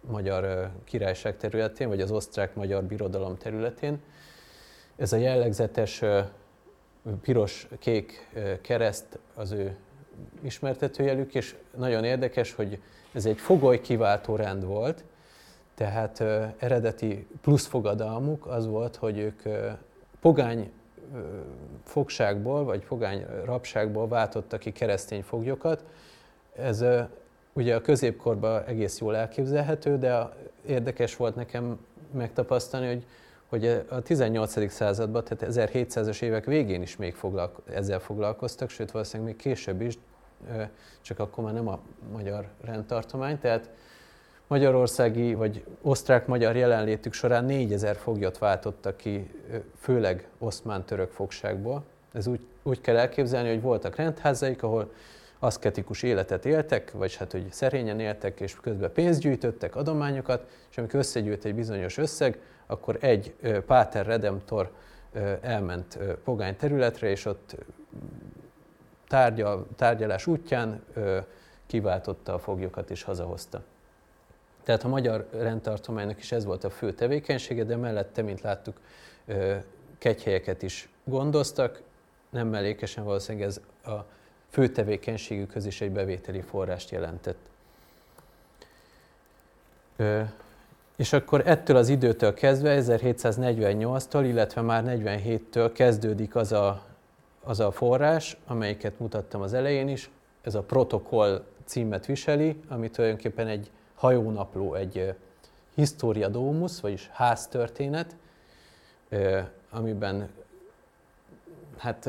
magyar 0.00 0.70
királyság 0.84 1.36
területén, 1.36 1.88
vagy 1.88 2.00
az 2.00 2.10
osztrák-magyar 2.10 2.84
birodalom 2.84 3.36
területén. 3.36 4.00
Ez 4.96 5.12
a 5.12 5.16
jellegzetes 5.16 6.02
piros-kék 7.22 8.28
kereszt 8.62 9.18
az 9.34 9.52
ő 9.52 9.76
ismertetőjelük, 10.40 11.34
és 11.34 11.54
nagyon 11.76 12.04
érdekes, 12.04 12.54
hogy 12.54 12.78
ez 13.12 13.26
egy 13.26 13.38
fogoly 13.38 13.80
kiváltó 13.80 14.36
rend 14.36 14.64
volt, 14.64 15.04
tehát 15.74 16.20
ö, 16.20 16.44
eredeti 16.58 17.26
plusz 17.40 17.66
fogadalmuk 17.66 18.46
az 18.46 18.66
volt, 18.66 18.96
hogy 18.96 19.18
ők 19.18 19.44
ö, 19.44 19.68
pogány 20.20 20.70
ö, 21.14 21.18
fogságból, 21.84 22.64
vagy 22.64 22.84
pogány 22.84 23.26
rabságból 23.44 24.08
váltottak 24.08 24.60
ki 24.60 24.72
keresztény 24.72 25.22
foglyokat, 25.22 25.84
ez 26.56 26.84
ugye 27.52 27.74
a 27.74 27.80
középkorban 27.80 28.64
egész 28.64 28.98
jól 28.98 29.16
elképzelhető, 29.16 29.98
de 29.98 30.28
érdekes 30.66 31.16
volt 31.16 31.34
nekem 31.34 31.78
megtapasztalni, 32.12 32.86
hogy, 32.86 33.04
hogy 33.48 33.84
a 33.88 34.00
18. 34.00 34.70
században, 34.70 35.24
tehát 35.24 35.56
1700-as 35.56 36.22
évek 36.22 36.44
végén 36.44 36.82
is 36.82 36.96
még 36.96 37.14
foglalko- 37.14 37.68
ezzel 37.68 37.98
foglalkoztak, 37.98 38.70
sőt 38.70 38.90
valószínűleg 38.90 39.32
még 39.32 39.42
később 39.42 39.80
is, 39.80 39.98
csak 41.00 41.18
akkor 41.18 41.44
már 41.44 41.52
nem 41.52 41.68
a 41.68 41.80
magyar 42.12 42.48
rendtartomány, 42.64 43.38
tehát 43.38 43.70
magyarországi 44.46 45.34
vagy 45.34 45.64
osztrák-magyar 45.82 46.56
jelenlétük 46.56 47.12
során 47.12 47.44
4000 47.44 47.96
foglyot 47.96 48.38
váltottak 48.38 48.96
ki, 48.96 49.30
főleg 49.78 50.28
oszmán-török 50.38 51.10
fogságból. 51.10 51.84
Ez 52.12 52.26
úgy, 52.26 52.40
úgy 52.62 52.80
kell 52.80 52.96
elképzelni, 52.96 53.48
hogy 53.48 53.62
voltak 53.62 53.96
rendházaik, 53.96 54.62
ahol 54.62 54.92
aszketikus 55.38 56.02
életet 56.02 56.46
éltek, 56.46 56.92
vagy 56.92 57.16
hát, 57.16 57.32
hogy 57.32 57.52
szerényen 57.52 58.00
éltek, 58.00 58.40
és 58.40 58.56
közben 58.60 58.92
pénzt 58.92 59.20
gyűjtöttek, 59.20 59.76
adományokat, 59.76 60.50
és 60.70 60.78
amikor 60.78 60.98
összegyűjt 60.98 61.44
egy 61.44 61.54
bizonyos 61.54 61.96
összeg, 61.96 62.40
akkor 62.66 62.96
egy 63.00 63.34
Páter 63.66 64.06
Redemptor 64.06 64.70
elment 65.40 65.98
pogány 66.24 66.56
területre, 66.56 67.10
és 67.10 67.24
ott 67.24 67.56
tárgyal, 69.08 69.66
tárgyalás 69.76 70.26
útján 70.26 70.84
kiváltotta 71.66 72.34
a 72.34 72.38
foglyokat 72.38 72.90
és 72.90 73.02
hazahozta. 73.02 73.62
Tehát 74.62 74.84
a 74.84 74.88
magyar 74.88 75.28
rendtartománynak 75.32 76.18
is 76.18 76.32
ez 76.32 76.44
volt 76.44 76.64
a 76.64 76.70
fő 76.70 76.92
tevékenysége, 76.92 77.64
de 77.64 77.76
mellette, 77.76 78.22
mint 78.22 78.40
láttuk, 78.40 78.80
kegyhelyeket 79.98 80.62
is 80.62 80.88
gondoztak, 81.04 81.82
nem 82.30 82.48
mellékesen 82.48 83.04
valószínűleg 83.04 83.48
ez 83.48 83.60
a 83.84 84.04
fő 84.50 84.68
tevékenységükhöz 84.68 85.66
is 85.66 85.80
egy 85.80 85.90
bevételi 85.90 86.40
forrást 86.40 86.90
jelentett. 86.90 87.48
És 90.96 91.12
akkor 91.12 91.42
ettől 91.44 91.76
az 91.76 91.88
időtől 91.88 92.34
kezdve, 92.34 92.82
1748-tól, 92.82 94.22
illetve 94.24 94.60
már 94.60 94.84
47-től 94.86 95.70
kezdődik 95.74 96.34
az 96.34 96.52
a, 96.52 96.82
az 97.42 97.60
a 97.60 97.70
forrás, 97.70 98.36
amelyiket 98.46 98.98
mutattam 98.98 99.40
az 99.40 99.52
elején 99.52 99.88
is, 99.88 100.10
ez 100.42 100.54
a 100.54 100.62
protokoll 100.62 101.44
címet 101.64 102.06
viseli, 102.06 102.60
ami 102.68 102.90
tulajdonképpen 102.90 103.46
egy 103.46 103.70
hajónapló, 103.94 104.74
egy 104.74 105.14
Historia 105.74 106.28
Domus, 106.28 106.80
vagyis 106.80 107.10
háztörténet, 107.12 108.16
amiben 109.70 110.28
hát 111.76 112.08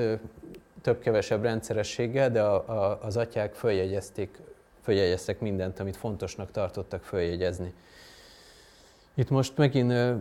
több-kevesebb 0.82 1.44
rendszerességgel, 1.44 2.32
de 2.32 2.42
a, 2.42 2.56
a, 2.68 3.00
az 3.02 3.18
atyák 3.18 3.54
följegyezték, 3.54 4.38
följegyeztek 4.82 5.40
mindent, 5.40 5.80
amit 5.80 5.98
fontosnak 5.98 6.52
tartottak 6.52 7.04
följegyezni. 7.04 7.74
Itt 9.14 9.30
most 9.30 9.58
megint 9.58 9.92
ö, 9.92 10.14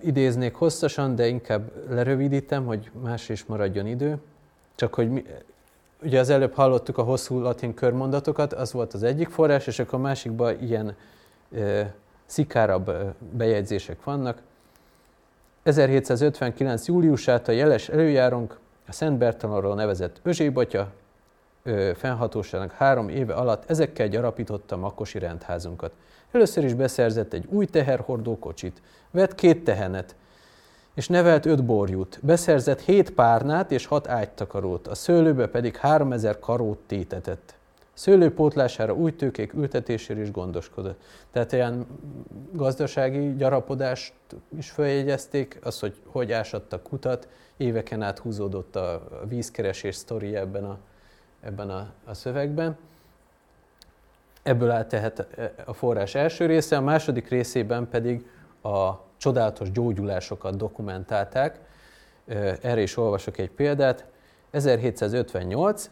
idéznék 0.00 0.54
hosszasan, 0.54 1.14
de 1.14 1.26
inkább 1.26 1.72
lerövidítem, 1.88 2.66
hogy 2.66 2.90
más 3.02 3.28
is 3.28 3.44
maradjon 3.44 3.86
idő. 3.86 4.18
Csak 4.74 4.94
hogy 4.94 5.10
mi, 5.10 5.24
ugye 6.02 6.20
az 6.20 6.30
előbb 6.30 6.52
hallottuk 6.52 6.98
a 6.98 7.02
hosszú 7.02 7.40
latin 7.40 7.74
körmondatokat, 7.74 8.52
az 8.52 8.72
volt 8.72 8.94
az 8.94 9.02
egyik 9.02 9.28
forrás, 9.28 9.66
és 9.66 9.78
akkor 9.78 9.98
a 9.98 10.02
másikban 10.02 10.62
ilyen 10.62 10.96
ö, 11.52 11.80
szikárabb 12.26 12.88
ö, 12.88 13.04
bejegyzések 13.32 14.04
vannak. 14.04 14.42
1759. 15.62 16.86
júliusát 16.86 17.48
a 17.48 17.52
jeles 17.52 17.88
előjárónk 17.88 18.58
a 18.86 18.92
Szent 18.92 19.18
Bertalanról 19.18 19.74
nevezett 19.74 20.20
Özsébatya 20.22 20.92
fennhatóságnak 21.94 22.72
három 22.72 23.08
éve 23.08 23.34
alatt 23.34 23.70
ezekkel 23.70 24.08
gyarapította 24.08 24.76
Makosi 24.76 25.18
rendházunkat. 25.18 25.92
Először 26.32 26.64
is 26.64 26.74
beszerzett 26.74 27.32
egy 27.32 27.46
új 27.48 27.66
teherhordó 27.66 28.38
kocsit, 28.38 28.82
vett 29.10 29.34
két 29.34 29.64
tehenet, 29.64 30.14
és 30.94 31.08
nevelt 31.08 31.46
öt 31.46 31.64
borjút. 31.64 32.18
Beszerzett 32.22 32.80
hét 32.80 33.10
párnát 33.10 33.70
és 33.72 33.86
hat 33.86 34.08
ágytakarót, 34.08 34.86
a 34.86 34.94
szőlőbe 34.94 35.48
pedig 35.48 35.76
három 35.76 36.12
ezer 36.12 36.38
karót 36.38 36.78
tétetett. 36.78 37.54
Szőlőpótlására 37.94 38.94
új 38.94 39.16
tőkék 39.16 39.52
ültetésére 39.52 40.20
is 40.20 40.30
gondoskodott. 40.30 41.00
Tehát 41.32 41.52
ilyen 41.52 41.86
gazdasági 42.52 43.34
gyarapodást 43.34 44.14
is 44.58 44.70
feljegyezték, 44.70 45.58
az, 45.62 45.80
hogy 45.80 46.00
hogy 46.06 46.32
ásadtak 46.32 46.82
kutat, 46.82 47.28
éveken 47.56 48.02
át 48.02 48.18
húzódott 48.18 48.76
a 48.76 49.08
vízkeresés 49.28 49.94
sztori 49.94 50.36
ebben 50.36 50.64
a, 50.64 50.78
ebben 51.40 51.70
a, 51.70 51.92
a 52.04 52.14
szövegben. 52.14 52.76
Ebből 54.42 54.70
áll 54.70 54.86
tehát 54.86 55.26
a 55.64 55.72
forrás 55.72 56.14
első 56.14 56.46
része, 56.46 56.76
a 56.76 56.80
második 56.80 57.28
részében 57.28 57.88
pedig 57.88 58.26
a 58.62 58.90
csodálatos 59.16 59.70
gyógyulásokat 59.70 60.56
dokumentálták. 60.56 61.60
Erre 62.60 62.80
is 62.80 62.96
olvasok 62.96 63.38
egy 63.38 63.50
példát. 63.50 64.04
1758, 64.50 65.90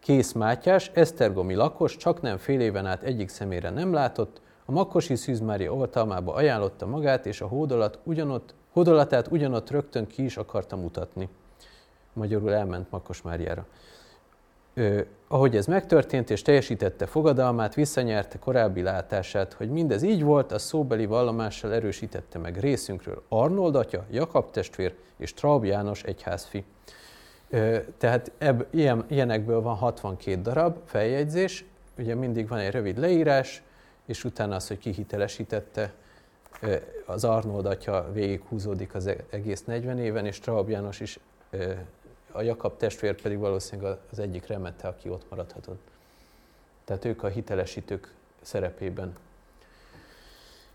Kész 0.00 0.32
Mátyás, 0.32 0.90
esztergomi 0.94 1.54
lakos, 1.54 1.96
csak 1.96 2.20
nem 2.20 2.36
fél 2.36 2.60
éven 2.60 2.86
át 2.86 3.02
egyik 3.02 3.28
szemére 3.28 3.70
nem 3.70 3.92
látott, 3.92 4.40
a 4.64 4.72
Makkosi 4.72 5.14
Szűz 5.14 5.40
Mária 5.40 5.74
oltalmába 5.74 6.34
ajánlotta 6.34 6.86
magát, 6.86 7.26
és 7.26 7.40
a 7.40 7.46
hódolat 7.46 7.98
ugyanott, 8.02 8.54
hódolatát 8.72 9.30
ugyanott 9.30 9.70
rögtön 9.70 10.06
ki 10.06 10.24
is 10.24 10.36
akarta 10.36 10.76
mutatni. 10.76 11.28
Magyarul 12.12 12.54
elment 12.54 12.90
Makkos 12.90 13.22
Máriára. 13.22 13.66
Ö, 14.74 15.00
ahogy 15.28 15.56
ez 15.56 15.66
megtörtént 15.66 16.30
és 16.30 16.42
teljesítette 16.42 17.06
fogadalmát, 17.06 17.74
visszanyerte 17.74 18.38
korábbi 18.38 18.82
látását, 18.82 19.52
hogy 19.52 19.70
mindez 19.70 20.02
így 20.02 20.22
volt, 20.22 20.52
a 20.52 20.58
szóbeli 20.58 21.06
vallomással 21.06 21.72
erősítette 21.72 22.38
meg 22.38 22.58
részünkről 22.58 23.22
Arnold 23.28 23.74
atya, 23.74 24.04
Jakab 24.10 24.50
testvér 24.50 24.94
és 25.16 25.34
Traub 25.34 25.64
János 25.64 26.02
egyházfi. 26.02 26.64
Tehát 27.98 28.30
ebb, 28.38 28.66
ilyen, 28.70 29.04
ilyenekből 29.08 29.60
van 29.60 29.76
62 29.76 30.40
darab 30.40 30.76
feljegyzés, 30.84 31.64
ugye 31.98 32.14
mindig 32.14 32.48
van 32.48 32.58
egy 32.58 32.70
rövid 32.70 32.98
leírás, 32.98 33.62
és 34.06 34.24
utána 34.24 34.54
az, 34.54 34.68
hogy 34.68 34.78
kihitelesítette, 34.78 35.92
az 37.06 37.24
Arnold 37.24 37.66
atya 37.66 38.12
húzódik 38.48 38.94
az 38.94 39.06
e-, 39.06 39.16
egész 39.30 39.64
40 39.64 39.98
éven, 39.98 40.26
és 40.26 40.38
Traub 40.38 40.68
János 40.68 41.00
is, 41.00 41.18
a 42.32 42.42
Jakab 42.42 42.76
testvér 42.76 43.20
pedig 43.20 43.38
valószínűleg 43.38 43.96
az 44.10 44.18
egyik 44.18 44.46
remete, 44.46 44.88
aki 44.88 45.08
ott 45.08 45.24
maradhatott. 45.28 45.80
Tehát 46.84 47.04
ők 47.04 47.22
a 47.22 47.28
hitelesítők 47.28 48.12
szerepében. 48.40 49.16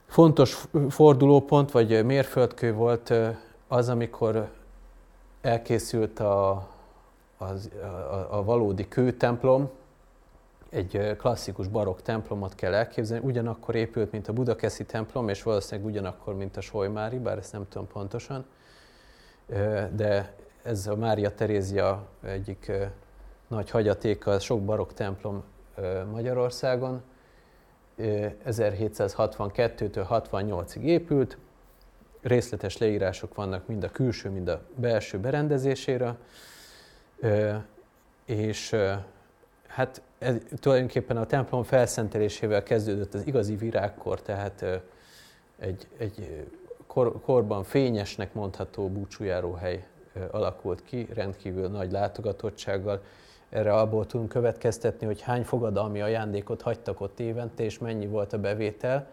Fontos 0.07 0.63
fordulópont, 0.89 1.71
vagy 1.71 2.05
mérföldkő 2.05 2.73
volt 2.73 3.13
az, 3.67 3.89
amikor 3.89 4.49
elkészült 5.45 6.19
a, 6.19 6.49
a, 7.37 7.43
a, 7.43 8.27
a 8.29 8.43
valódi 8.43 8.87
kőtemplom, 8.87 9.69
egy 10.69 11.15
klasszikus 11.17 11.67
barokk 11.67 11.99
templomot 11.99 12.55
kell 12.55 12.73
elképzelni, 12.73 13.25
ugyanakkor 13.25 13.75
épült, 13.75 14.11
mint 14.11 14.27
a 14.27 14.33
Budakeszi 14.33 14.85
templom, 14.85 15.29
és 15.29 15.43
valószínűleg 15.43 15.89
ugyanakkor, 15.89 16.35
mint 16.35 16.57
a 16.57 16.61
Solymári, 16.61 17.17
bár 17.17 17.37
ezt 17.37 17.51
nem 17.51 17.65
tudom 17.69 17.87
pontosan, 17.87 18.45
de 19.95 20.35
ez 20.63 20.87
a 20.87 20.95
Mária 20.95 21.35
Terézia 21.35 22.07
egyik 22.23 22.71
nagy 23.47 23.69
hagyatéka, 23.69 24.39
sok 24.39 24.61
barokk 24.61 24.91
templom 24.91 25.43
Magyarországon. 26.11 27.01
1762-től 27.97 30.05
68-ig 30.09 30.81
épült, 30.81 31.37
részletes 32.25 32.77
leírások 32.77 33.35
vannak 33.35 33.67
mind 33.67 33.83
a 33.83 33.91
külső, 33.91 34.29
mind 34.29 34.47
a 34.47 34.61
belső 34.75 35.19
berendezésére, 35.19 36.15
és 38.25 38.75
hát 39.67 40.01
ez, 40.17 40.35
tulajdonképpen 40.59 41.17
a 41.17 41.25
templom 41.25 41.63
felszentelésével 41.63 42.63
kezdődött 42.63 43.13
az 43.13 43.27
igazi 43.27 43.55
virágkor, 43.55 44.21
tehát 44.21 44.65
egy, 45.59 45.87
egy 45.97 46.45
kor, 46.87 47.21
korban 47.21 47.63
fényesnek 47.63 48.33
mondható 48.33 48.89
búcsújáróhely 48.89 49.85
alakult 50.31 50.83
ki, 50.83 51.07
rendkívül 51.13 51.67
nagy 51.67 51.91
látogatottsággal. 51.91 53.01
Erre 53.49 53.73
abból 53.73 54.05
tudunk 54.05 54.29
következtetni, 54.29 55.05
hogy 55.05 55.21
hány 55.21 55.43
fogadalmi 55.43 56.01
ajándékot 56.01 56.61
hagytak 56.61 57.01
ott 57.01 57.19
évente, 57.19 57.63
és 57.63 57.79
mennyi 57.79 58.07
volt 58.07 58.33
a 58.33 58.39
bevétel 58.39 59.07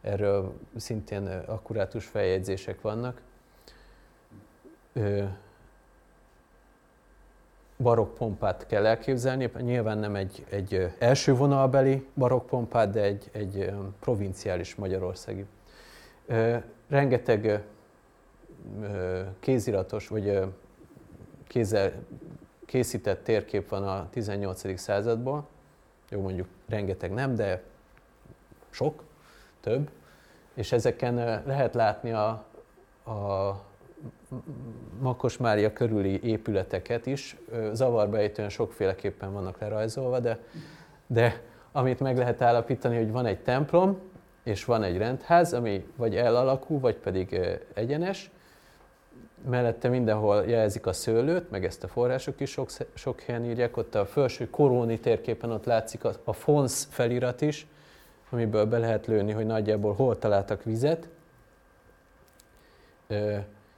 Erről 0.00 0.52
szintén 0.76 1.26
akkurátus 1.46 2.06
feljegyzések 2.06 2.80
vannak. 2.80 3.20
Barokk 7.76 8.14
pompát 8.14 8.66
kell 8.66 8.86
elképzelni, 8.86 9.50
nyilván 9.60 9.98
nem 9.98 10.14
egy, 10.14 10.46
egy 10.50 10.94
első 10.98 11.34
vonalbeli 11.34 12.06
barokk 12.14 12.46
pompát, 12.46 12.90
de 12.90 13.02
egy, 13.02 13.28
egy 13.32 13.72
provinciális 14.00 14.74
magyarországi. 14.74 15.44
Rengeteg 16.88 17.64
kéziratos, 19.40 20.08
vagy 20.08 20.40
kézzel 21.46 21.92
készített 22.66 23.24
térkép 23.24 23.68
van 23.68 23.82
a 23.82 24.08
18. 24.10 24.78
századból. 24.78 25.46
Jó, 26.08 26.20
mondjuk 26.20 26.46
rengeteg 26.68 27.12
nem, 27.12 27.34
de 27.34 27.62
sok 28.70 29.02
több, 29.60 29.90
és 30.54 30.72
ezeken 30.72 31.42
lehet 31.46 31.74
látni 31.74 32.12
a, 32.12 32.28
a 33.04 33.56
Makos 35.00 35.36
Mária 35.36 35.72
körüli 35.72 36.20
épületeket 36.22 37.06
is. 37.06 37.36
Zavarbejtően 37.72 38.48
sokféleképpen 38.48 39.32
vannak 39.32 39.58
lerajzolva, 39.58 40.20
de, 40.20 40.38
de 41.06 41.42
amit 41.72 42.00
meg 42.00 42.16
lehet 42.16 42.42
állapítani, 42.42 42.96
hogy 42.96 43.10
van 43.10 43.26
egy 43.26 43.38
templom, 43.38 43.98
és 44.42 44.64
van 44.64 44.82
egy 44.82 44.96
rendház, 44.96 45.52
ami 45.52 45.86
vagy 45.96 46.16
elalakú, 46.16 46.80
vagy 46.80 46.96
pedig 46.96 47.40
egyenes. 47.74 48.30
Mellette 49.48 49.88
mindenhol 49.88 50.44
jelzik 50.46 50.86
a 50.86 50.92
szőlőt, 50.92 51.50
meg 51.50 51.64
ezt 51.64 51.84
a 51.84 51.88
források 51.88 52.40
is 52.40 52.50
sok, 52.50 52.70
sok 52.94 53.20
helyen 53.20 53.44
írják. 53.44 53.76
Ott 53.76 53.94
a 53.94 54.06
felső 54.06 54.50
koróni 54.50 54.98
térképen 55.00 55.50
ott 55.50 55.64
látszik 55.64 56.04
a, 56.04 56.12
a 56.24 56.32
FONS 56.32 56.84
felirat 56.90 57.40
is, 57.40 57.66
amiből 58.30 58.66
be 58.66 58.78
lehet 58.78 59.06
lőni, 59.06 59.32
hogy 59.32 59.46
nagyjából 59.46 59.94
hol 59.94 60.18
találtak 60.18 60.62
vizet. 60.64 61.08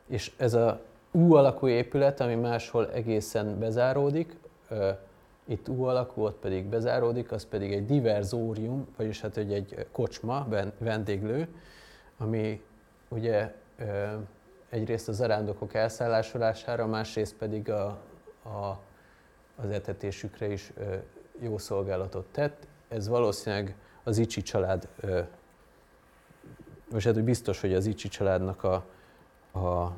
És 0.07 0.33
ez 0.37 0.55
a 0.55 0.81
U 1.11 1.35
alakú 1.35 1.69
épület, 1.69 2.21
ami 2.21 2.35
máshol 2.35 2.91
egészen 2.93 3.59
bezáródik, 3.59 4.37
itt 5.45 5.69
U 5.69 5.83
alakú, 5.83 6.23
ott 6.23 6.39
pedig 6.41 6.65
bezáródik, 6.65 7.33
az 7.33 7.47
pedig 7.47 7.73
egy 7.73 7.87
diverzórium, 7.87 8.89
vagyis 8.97 9.21
hát 9.21 9.35
hogy 9.35 9.53
egy 9.53 9.87
kocsma, 9.93 10.47
vendéglő, 10.79 11.49
ami 12.19 12.63
ugye 13.09 13.55
egyrészt 14.69 15.09
az 15.09 15.17
zarándokok 15.17 15.75
elszállásolására, 15.75 16.87
másrészt 16.87 17.35
pedig 17.35 17.71
a, 17.71 17.85
a, 18.43 18.79
az 19.63 19.71
etetésükre 19.71 20.53
is 20.53 20.73
jó 21.39 21.59
szolgálatot 21.59 22.27
tett. 22.33 22.67
Ez 22.89 23.09
valószínűleg 23.09 23.75
az 24.11 24.18
Icsi 24.18 24.42
család, 24.42 24.88
most 26.90 27.07
hát 27.07 27.25
biztos, 27.25 27.61
hogy 27.61 27.75
az 27.75 27.87
Icsi 27.87 28.09
családnak 28.09 28.64
a, 28.64 28.75
a 29.59 29.92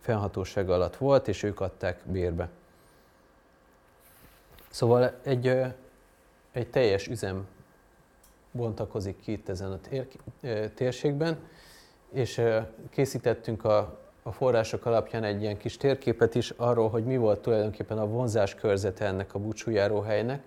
fennhatóság 0.00 0.70
alatt 0.70 0.96
volt, 0.96 1.28
és 1.28 1.42
ők 1.42 1.60
adták 1.60 2.00
bérbe. 2.04 2.48
Szóval 4.70 5.14
egy, 5.22 5.46
egy 6.52 6.70
teljes 6.70 7.08
üzem 7.08 7.46
bontakozik 8.50 9.20
ki 9.20 9.32
itt 9.32 9.48
ezen 9.48 9.72
a 9.72 9.80
tér, 9.80 10.06
térségben, 10.74 11.38
és 12.12 12.42
készítettünk 12.90 13.64
a, 13.64 13.98
a 14.22 14.32
források 14.32 14.86
alapján 14.86 15.24
egy 15.24 15.42
ilyen 15.42 15.56
kis 15.56 15.76
térképet 15.76 16.34
is 16.34 16.50
arról, 16.50 16.88
hogy 16.88 17.04
mi 17.04 17.16
volt 17.16 17.40
tulajdonképpen 17.40 17.98
a 17.98 18.06
vonzás 18.06 18.54
körzete 18.54 19.04
ennek 19.04 19.34
a 19.34 19.38
búcsújáróhelynek. 19.38 20.42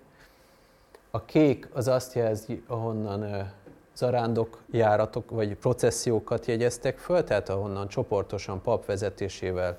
A 1.10 1.24
kék 1.24 1.68
az 1.72 1.88
azt 1.88 2.14
jelzi, 2.14 2.62
ahonnan 2.66 3.52
zarándok 3.94 4.62
járatok 4.70 5.30
vagy 5.30 5.56
processziókat 5.56 6.46
jegyeztek 6.46 6.98
föl, 6.98 7.24
tehát 7.24 7.48
ahonnan 7.48 7.88
csoportosan 7.88 8.62
pap 8.62 8.86
vezetésével 8.86 9.78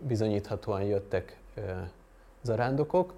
bizonyíthatóan 0.00 0.82
jöttek 0.82 1.40
zarándokok. 2.42 3.12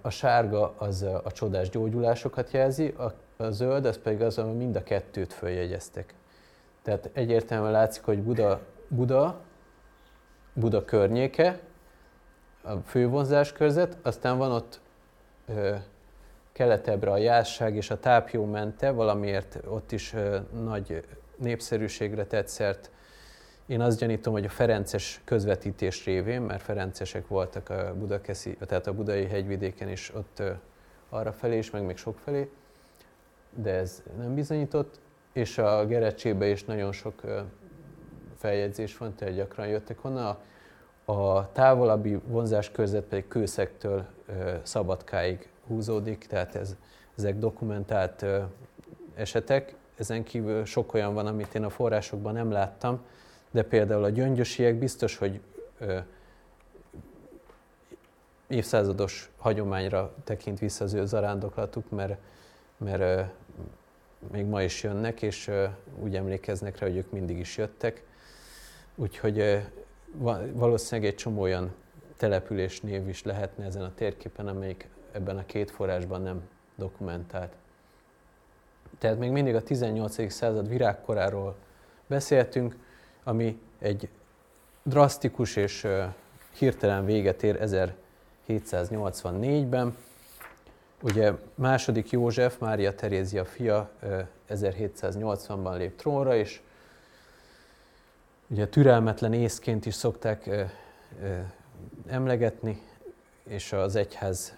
A 0.00 0.10
sárga 0.10 0.74
az 0.78 1.02
a 1.02 1.32
csodás 1.32 1.68
gyógyulásokat 1.68 2.50
jelzi, 2.50 2.94
a 3.36 3.50
zöld 3.50 3.84
az 3.84 3.98
pedig 3.98 4.22
az, 4.22 4.38
ahol 4.38 4.52
mind 4.52 4.76
a 4.76 4.82
kettőt 4.82 5.32
följegyeztek. 5.32 6.14
Tehát 6.82 7.10
egyértelműen 7.12 7.72
látszik, 7.72 8.04
hogy 8.04 8.22
Buda, 8.22 8.60
Buda, 8.88 9.40
Buda 10.52 10.84
környéke, 10.84 11.60
a 12.64 12.76
fővonzás 12.86 13.52
körzet, 13.52 13.96
aztán 14.02 14.38
van 14.38 14.50
ott 14.50 14.80
ö, 15.46 15.74
keletebbre 16.52 17.10
a 17.10 17.16
jásság 17.16 17.76
és 17.76 17.90
a 17.90 17.98
tápjó 17.98 18.44
mente, 18.44 18.90
valamiért 18.90 19.58
ott 19.66 19.92
is 19.92 20.12
ö, 20.12 20.38
nagy 20.64 21.04
népszerűségre 21.36 22.24
tett 22.24 22.48
szert. 22.48 22.90
Én 23.66 23.80
azt 23.80 23.98
gyanítom, 23.98 24.32
hogy 24.32 24.44
a 24.44 24.48
Ferences 24.48 25.20
közvetítés 25.24 26.04
révén, 26.04 26.42
mert 26.42 26.62
Ferencesek 26.62 27.28
voltak 27.28 27.70
a 27.70 27.94
Budakeszi, 27.98 28.56
tehát 28.66 28.86
a 28.86 28.94
budai 28.94 29.26
hegyvidéken 29.26 29.88
is 29.88 30.14
ott 30.14 30.38
ö, 30.38 30.50
arra 31.08 31.32
felé 31.32 31.58
is, 31.58 31.70
meg 31.70 31.82
még 31.82 31.96
sok 31.96 32.18
felé, 32.18 32.50
de 33.50 33.70
ez 33.70 34.02
nem 34.18 34.34
bizonyított 34.34 35.00
és 35.34 35.58
a 35.58 35.86
Gerecsébe 35.86 36.46
is 36.46 36.64
nagyon 36.64 36.92
sok 36.92 37.22
feljegyzés 38.36 38.96
van, 38.96 39.14
tehát 39.14 39.34
gyakran 39.34 39.66
jöttek 39.66 40.04
onnan. 40.04 40.26
A 40.26 40.38
távolabbi 41.52 42.20
vonzáskörzet 42.26 43.04
pedig 43.04 43.28
Kőszektől 43.28 44.04
Szabadkáig 44.62 45.48
húzódik, 45.66 46.26
tehát 46.26 46.54
ez, 46.54 46.76
ezek 47.16 47.38
dokumentált 47.38 48.24
esetek. 49.14 49.74
Ezen 49.96 50.22
kívül 50.22 50.64
sok 50.64 50.94
olyan 50.94 51.14
van, 51.14 51.26
amit 51.26 51.54
én 51.54 51.64
a 51.64 51.70
forrásokban 51.70 52.32
nem 52.32 52.50
láttam, 52.50 53.00
de 53.50 53.62
például 53.62 54.04
a 54.04 54.08
gyöngyösiek 54.08 54.74
biztos, 54.74 55.16
hogy 55.16 55.40
évszázados 58.46 59.30
hagyományra 59.38 60.14
tekint 60.24 60.58
vissza 60.58 60.84
az 60.84 60.92
ő 60.92 61.06
zarándoklatuk, 61.06 61.90
mert, 61.90 62.18
mert 62.76 63.30
még 64.32 64.46
ma 64.46 64.62
is 64.62 64.82
jönnek, 64.82 65.22
és 65.22 65.50
úgy 65.98 66.16
emlékeznek 66.16 66.78
rá, 66.78 66.86
hogy 66.86 66.96
ők 66.96 67.10
mindig 67.10 67.38
is 67.38 67.56
jöttek. 67.56 68.02
Úgyhogy 68.94 69.62
valószínűleg 70.52 71.10
egy 71.10 71.16
csomó 71.16 71.40
olyan 71.40 71.74
település 72.16 72.80
név 72.80 73.08
is 73.08 73.22
lehetne 73.22 73.64
ezen 73.64 73.82
a 73.82 73.94
térképen, 73.94 74.46
amelyik 74.46 74.88
ebben 75.12 75.36
a 75.36 75.46
két 75.46 75.70
forrásban 75.70 76.22
nem 76.22 76.42
dokumentált. 76.76 77.52
Tehát 78.98 79.18
még 79.18 79.30
mindig 79.30 79.54
a 79.54 79.62
18. 79.62 80.32
század 80.32 80.68
virágkoráról 80.68 81.56
beszéltünk, 82.06 82.76
ami 83.24 83.60
egy 83.78 84.08
drasztikus 84.82 85.56
és 85.56 85.86
hirtelen 86.58 87.04
véget 87.04 87.42
ér 87.42 87.58
1784-ben, 88.48 89.96
Ugye 91.04 91.32
második 91.54 92.10
József, 92.10 92.58
Mária 92.58 92.94
Terézia 92.94 93.44
fia 93.44 93.90
1780-ban 94.48 95.76
lép 95.76 95.96
trónra, 95.96 96.36
és 96.36 96.60
ugye 98.54 98.68
türelmetlen 98.68 99.32
észként 99.32 99.86
is 99.86 99.94
szokták 99.94 100.50
emlegetni, 102.06 102.82
és 103.44 103.72
az 103.72 103.96
egyház 103.96 104.56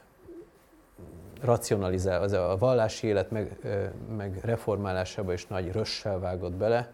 racionalizál, 1.40 2.22
az 2.22 2.32
a 2.32 2.56
vallási 2.58 3.06
élet 3.06 3.30
meg, 3.30 3.58
meg 4.16 4.38
reformálásába 4.42 5.32
is 5.32 5.46
nagy 5.46 5.72
rössel 5.72 6.18
vágott 6.18 6.52
bele. 6.52 6.92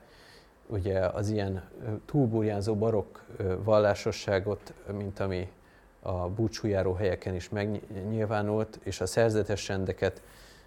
Ugye 0.67 0.99
az 1.01 1.29
ilyen 1.29 1.62
túlburjánzó 2.07 2.75
barokk 2.75 3.19
vallásosságot, 3.65 4.75
mint 4.93 5.21
ami 5.21 5.51
a 6.01 6.29
búcsújáró 6.29 6.93
helyeken 6.93 7.35
is 7.35 7.49
megnyilvánult, 7.49 8.79
és 8.83 9.01
a 9.01 9.07
szerzetes 9.07 9.69
rendeket 9.69 10.23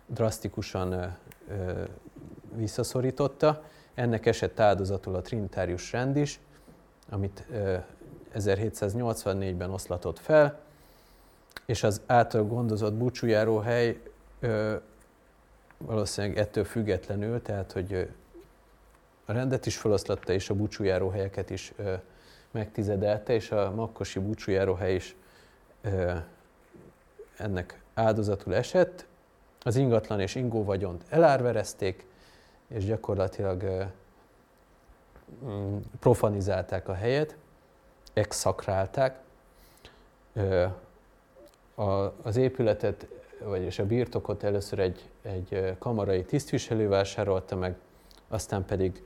drasztikusan 0.06 1.18
visszaszorította. 2.56 3.64
Ennek 3.96 4.26
esett 4.26 4.60
áldozatul 4.60 5.16
a 5.16 5.22
trinitárius 5.22 5.92
rend 5.92 6.16
is, 6.16 6.40
amit 7.10 7.46
1784-ben 8.36 9.70
oszlatott 9.70 10.20
fel, 10.20 10.60
és 11.66 11.84
az 11.84 12.02
által 12.06 12.44
gondozott 12.44 12.94
búcsújáró 12.94 13.58
hely 13.58 14.02
valószínűleg 15.78 16.38
ettől 16.38 16.64
függetlenül, 16.64 17.42
tehát 17.42 17.72
hogy 17.72 18.10
a 19.26 19.32
rendet 19.32 19.66
is 19.66 19.78
feloszlatta, 19.78 20.34
és 20.34 20.50
a 20.50 20.54
búcsújáró 20.54 21.10
helyeket 21.10 21.50
is 21.50 21.74
megtizedelte, 22.52 23.34
és 23.34 23.52
a 23.52 23.72
makkosi 23.72 24.20
búcsújáró 24.20 24.74
hely 24.74 24.96
is 24.96 25.16
ennek 27.38 27.82
áldozatul 27.94 28.56
esett, 28.56 29.06
az 29.62 29.76
ingatlan 29.76 30.20
és 30.20 30.36
ingó 30.36 30.64
vagyont 30.64 31.04
elárverezték, 31.10 32.06
és 32.68 32.86
gyakorlatilag 32.86 33.90
mm, 35.46 35.78
profanizálták 36.00 36.88
a 36.88 36.94
helyet, 36.94 37.36
exakrálták. 38.14 39.20
Az 42.22 42.36
épületet, 42.36 43.08
vagyis 43.44 43.80
a 43.80 43.86
birtokot 43.86 44.44
először 44.44 44.80
egy, 44.80 45.10
egy 45.22 45.76
kamarai 45.80 46.24
tisztviselő 46.24 46.88
vásárolta 46.88 47.56
meg, 47.56 47.76
aztán 48.28 48.66
pedig 48.66 49.04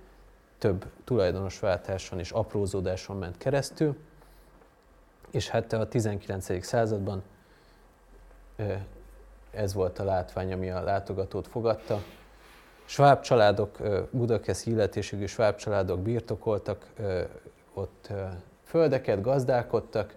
több 0.57 0.85
tulajdonosváltáson 1.03 2.19
és 2.19 2.31
aprózódáson 2.31 3.17
ment 3.17 3.37
keresztül 3.37 3.95
és 5.31 5.49
hát 5.49 5.73
a 5.73 5.87
19. 5.87 6.65
században 6.65 7.23
ez 9.51 9.73
volt 9.73 9.99
a 9.99 10.03
látvány, 10.03 10.53
ami 10.53 10.69
a 10.69 10.81
látogatót 10.81 11.47
fogadta. 11.47 12.01
Sváb 12.89 13.21
családok, 13.21 13.77
Budakeszi 14.11 14.71
illetésségű 14.71 15.25
sváb 15.25 15.55
családok 15.55 15.99
birtokoltak, 15.99 16.85
ott 17.73 18.09
földeket 18.63 19.21
gazdálkodtak. 19.21 20.15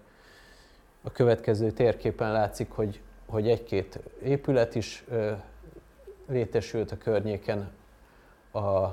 A 1.01 1.11
következő 1.11 1.71
térképen 1.71 2.31
látszik, 2.31 2.71
hogy, 2.71 3.01
hogy 3.25 3.49
egy-két 3.49 3.99
épület 4.23 4.75
is 4.75 5.05
létesült 6.27 6.91
a 6.91 6.97
környéken. 6.97 7.71
A, 8.51 8.87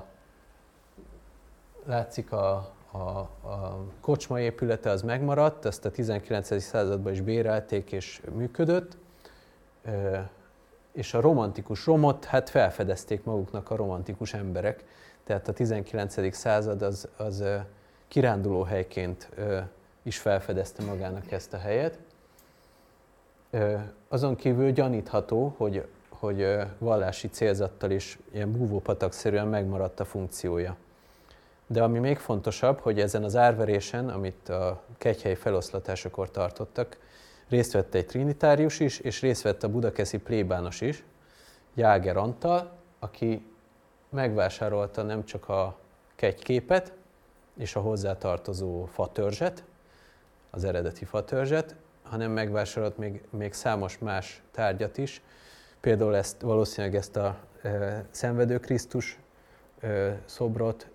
látszik 1.85 2.33
a, 2.33 2.73
a, 2.91 2.99
a 2.99 3.85
kocsma 4.01 4.41
épülete 4.41 4.91
az 4.91 5.03
megmaradt, 5.03 5.65
ezt 5.65 5.85
a 5.85 5.91
19. 5.91 6.63
században 6.63 7.13
is 7.13 7.21
bérelték 7.21 7.93
és 7.93 8.21
működött, 8.35 8.97
és 10.93 11.15
a 11.15 11.21
romantikus 11.21 11.87
romot 11.87 12.25
hát 12.25 12.51
felfedezték 12.51 13.25
maguknak 13.25 13.71
a 13.71 13.77
romantikus 13.77 14.35
emberek, 14.35 14.85
tehát 15.25 15.49
a 15.49 15.53
19. 15.53 16.35
század 16.35 16.83
az, 16.83 17.09
az 17.17 17.45
kirándulóhelyként 18.09 19.29
is 20.03 20.19
felfedezte 20.19 20.83
magának 20.83 21.31
ezt 21.33 21.53
a 21.53 21.59
helyet. 21.59 21.99
Azon 24.09 24.37
kívül 24.37 24.71
gyanítható, 24.71 25.55
hogy, 25.57 25.87
hogy 26.09 26.57
vallási 26.79 27.29
célzattal 27.29 27.91
is 27.91 28.19
ilyen 28.33 28.53
búvópatakszerűen 28.53 29.47
megmaradt 29.47 30.01
a 30.01 30.05
funkciója. 30.05 30.77
De 31.67 31.83
ami 31.83 31.99
még 31.99 32.19
fontosabb, 32.19 32.79
hogy 32.79 33.01
ezen 33.01 33.25
az 33.25 33.37
árverésen, 33.37 34.09
amit 34.09 34.49
a 34.49 34.83
kegyhely 34.99 35.35
feloszlatásakor 35.35 36.31
tartottak, 36.31 36.97
részt 37.51 37.73
vett 37.73 37.95
egy 37.95 38.07
trinitárius 38.07 38.81
is, 38.81 38.99
és 38.99 39.21
részt 39.21 39.43
vett 39.43 39.63
a 39.63 39.69
budakeszi 39.69 40.19
plébános 40.19 40.81
is, 40.81 41.05
Jáger 41.75 42.17
Antal, 42.17 42.73
aki 42.99 43.47
megvásárolta 44.09 45.03
nem 45.03 45.25
csak 45.25 45.49
a 45.49 45.79
kegyképet 46.17 46.93
és 47.57 47.77
a 47.77 47.81
hozzátartozó 47.81 48.85
fatörzset, 48.85 49.65
az 50.51 50.65
eredeti 50.65 51.05
fatörzset, 51.05 51.75
hanem 52.03 52.31
megvásárolt 52.31 52.99
még, 52.99 53.23
még 53.31 53.53
számos 53.53 53.99
más 53.99 54.43
tárgyat 54.51 54.99
is, 54.99 55.23
például 55.81 56.17
ezt, 56.17 56.41
valószínűleg 56.41 56.97
ezt 56.97 57.17
a 57.17 57.37
e, 57.63 58.05
szenvedő 58.11 58.59
Krisztus 58.59 59.19
e, 59.81 60.19
szobrot, 60.25 60.89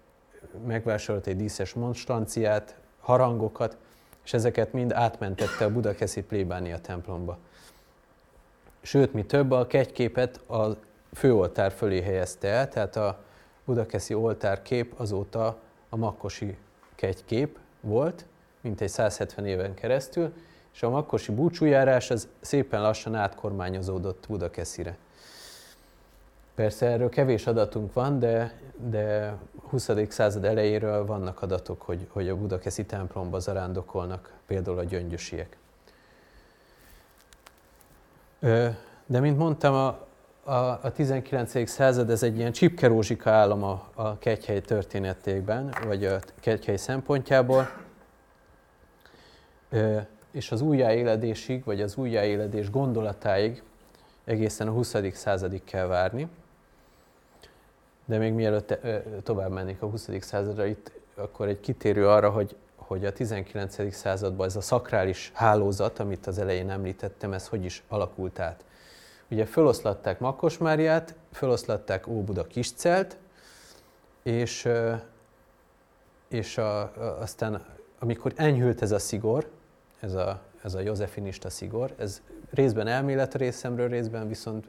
megvásárolt 0.65 1.27
egy 1.27 1.35
díszes 1.35 1.73
monstranciát, 1.73 2.77
harangokat, 2.99 3.77
és 4.25 4.33
ezeket 4.33 4.73
mind 4.73 4.91
átmentette 4.91 5.65
a 5.65 5.71
Budakeszi 5.71 6.23
plébánia 6.23 6.79
templomba. 6.79 7.37
Sőt, 8.81 9.13
mi 9.13 9.25
több, 9.25 9.51
a 9.51 9.67
kegyképet 9.67 10.49
a 10.49 10.77
főoltár 11.13 11.71
fölé 11.71 12.01
helyezte 12.01 12.47
el, 12.47 12.69
tehát 12.69 12.95
a, 12.95 13.23
budakeszi 13.65 14.13
oltárkép 14.13 14.93
azóta 14.97 15.57
a 15.89 15.95
makkosi 15.95 16.57
kegykép 16.95 17.57
volt, 17.81 18.25
mintegy 18.61 18.89
170 18.89 19.45
éven 19.45 19.73
keresztül, 19.73 20.33
és 20.73 20.83
a 20.83 20.89
makkosi 20.89 21.31
búcsújárás 21.31 22.11
az 22.11 22.27
szépen 22.41 22.81
lassan 22.81 23.15
átkormányozódott 23.15 24.25
Budakeszire. 24.27 24.97
Persze 26.55 26.85
erről 26.85 27.09
kevés 27.09 27.47
adatunk 27.47 27.93
van, 27.93 28.19
de, 28.19 28.53
de 28.89 29.35
20. 29.69 29.89
század 30.09 30.45
elejéről 30.45 31.05
vannak 31.05 31.41
adatok, 31.41 31.81
hogy, 31.81 32.07
hogy 32.09 32.29
a 32.29 32.37
budakeszi 32.37 32.85
templomba 32.85 33.39
zarándokolnak 33.39 34.33
például 34.47 34.77
a 34.77 34.83
gyöngyösiek. 34.83 35.57
De 39.05 39.19
mint 39.19 39.37
mondtam, 39.37 39.73
a, 39.73 40.07
a, 40.51 40.79
a 40.81 40.91
19. 40.91 41.69
század 41.69 42.09
ez 42.09 42.23
egy 42.23 42.37
ilyen 42.37 42.51
csipkerózsika 42.51 43.31
állam 43.31 43.63
a, 43.63 43.89
a 43.93 44.17
kegyhely 44.17 44.61
történetében, 44.61 45.73
vagy 45.85 46.05
a 46.05 46.19
kegyhely 46.39 46.77
szempontjából, 46.77 47.69
és 50.31 50.51
az 50.51 50.61
újjáéledésig, 50.61 51.63
vagy 51.63 51.81
az 51.81 51.95
újjáéledés 51.95 52.69
gondolatáig 52.69 53.63
egészen 54.25 54.67
a 54.67 54.71
20. 54.71 54.95
századig 55.13 55.63
kell 55.63 55.85
várni. 55.85 56.27
De 58.05 58.17
még 58.17 58.33
mielőtt 58.33 58.77
tovább 59.23 59.51
mennék 59.51 59.81
a 59.81 59.87
20. 59.87 60.09
századra, 60.19 60.65
itt 60.65 60.91
akkor 61.15 61.47
egy 61.47 61.59
kitérő 61.59 62.07
arra, 62.07 62.29
hogy, 62.29 62.55
hogy 62.75 63.05
a 63.05 63.11
19. 63.11 63.93
században 63.93 64.47
ez 64.47 64.55
a 64.55 64.61
szakrális 64.61 65.31
hálózat, 65.33 65.99
amit 65.99 66.27
az 66.27 66.37
elején 66.37 66.69
említettem, 66.69 67.33
ez 67.33 67.47
hogy 67.47 67.65
is 67.65 67.83
alakult 67.87 68.39
át. 68.39 68.65
Ugye 69.29 69.45
feloszlatták 69.45 70.19
Makkosmáriát, 70.19 71.15
feloszlatták 71.31 72.07
Óbuda 72.07 72.47
Kiscelt, 72.47 73.17
és, 74.23 74.69
és 76.27 76.57
a, 76.57 76.91
aztán 77.19 77.65
amikor 77.99 78.33
enyhült 78.35 78.81
ez 78.81 78.91
a 78.91 78.99
szigor, 78.99 79.49
ez 79.99 80.13
a, 80.13 80.41
ez 80.63 80.73
a 80.73 80.79
józsefinista 80.79 81.49
szigor, 81.49 81.93
ez 81.97 82.21
részben 82.49 82.87
elmélet 82.87 83.35
részemről, 83.35 83.87
részben 83.87 84.27
viszont 84.27 84.65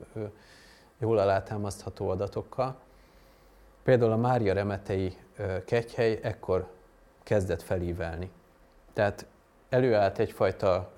jól 0.99 1.19
alátámasztható 1.19 2.09
adatokkal. 2.09 2.77
Például 3.87 4.13
a 4.13 4.17
Mária 4.17 4.53
Remetei 4.53 5.17
kegyhely 5.65 6.19
ekkor 6.23 6.69
kezdett 7.23 7.63
felívelni. 7.63 8.31
Tehát 8.93 9.27
előállt 9.69 10.19
egyfajta 10.19 10.93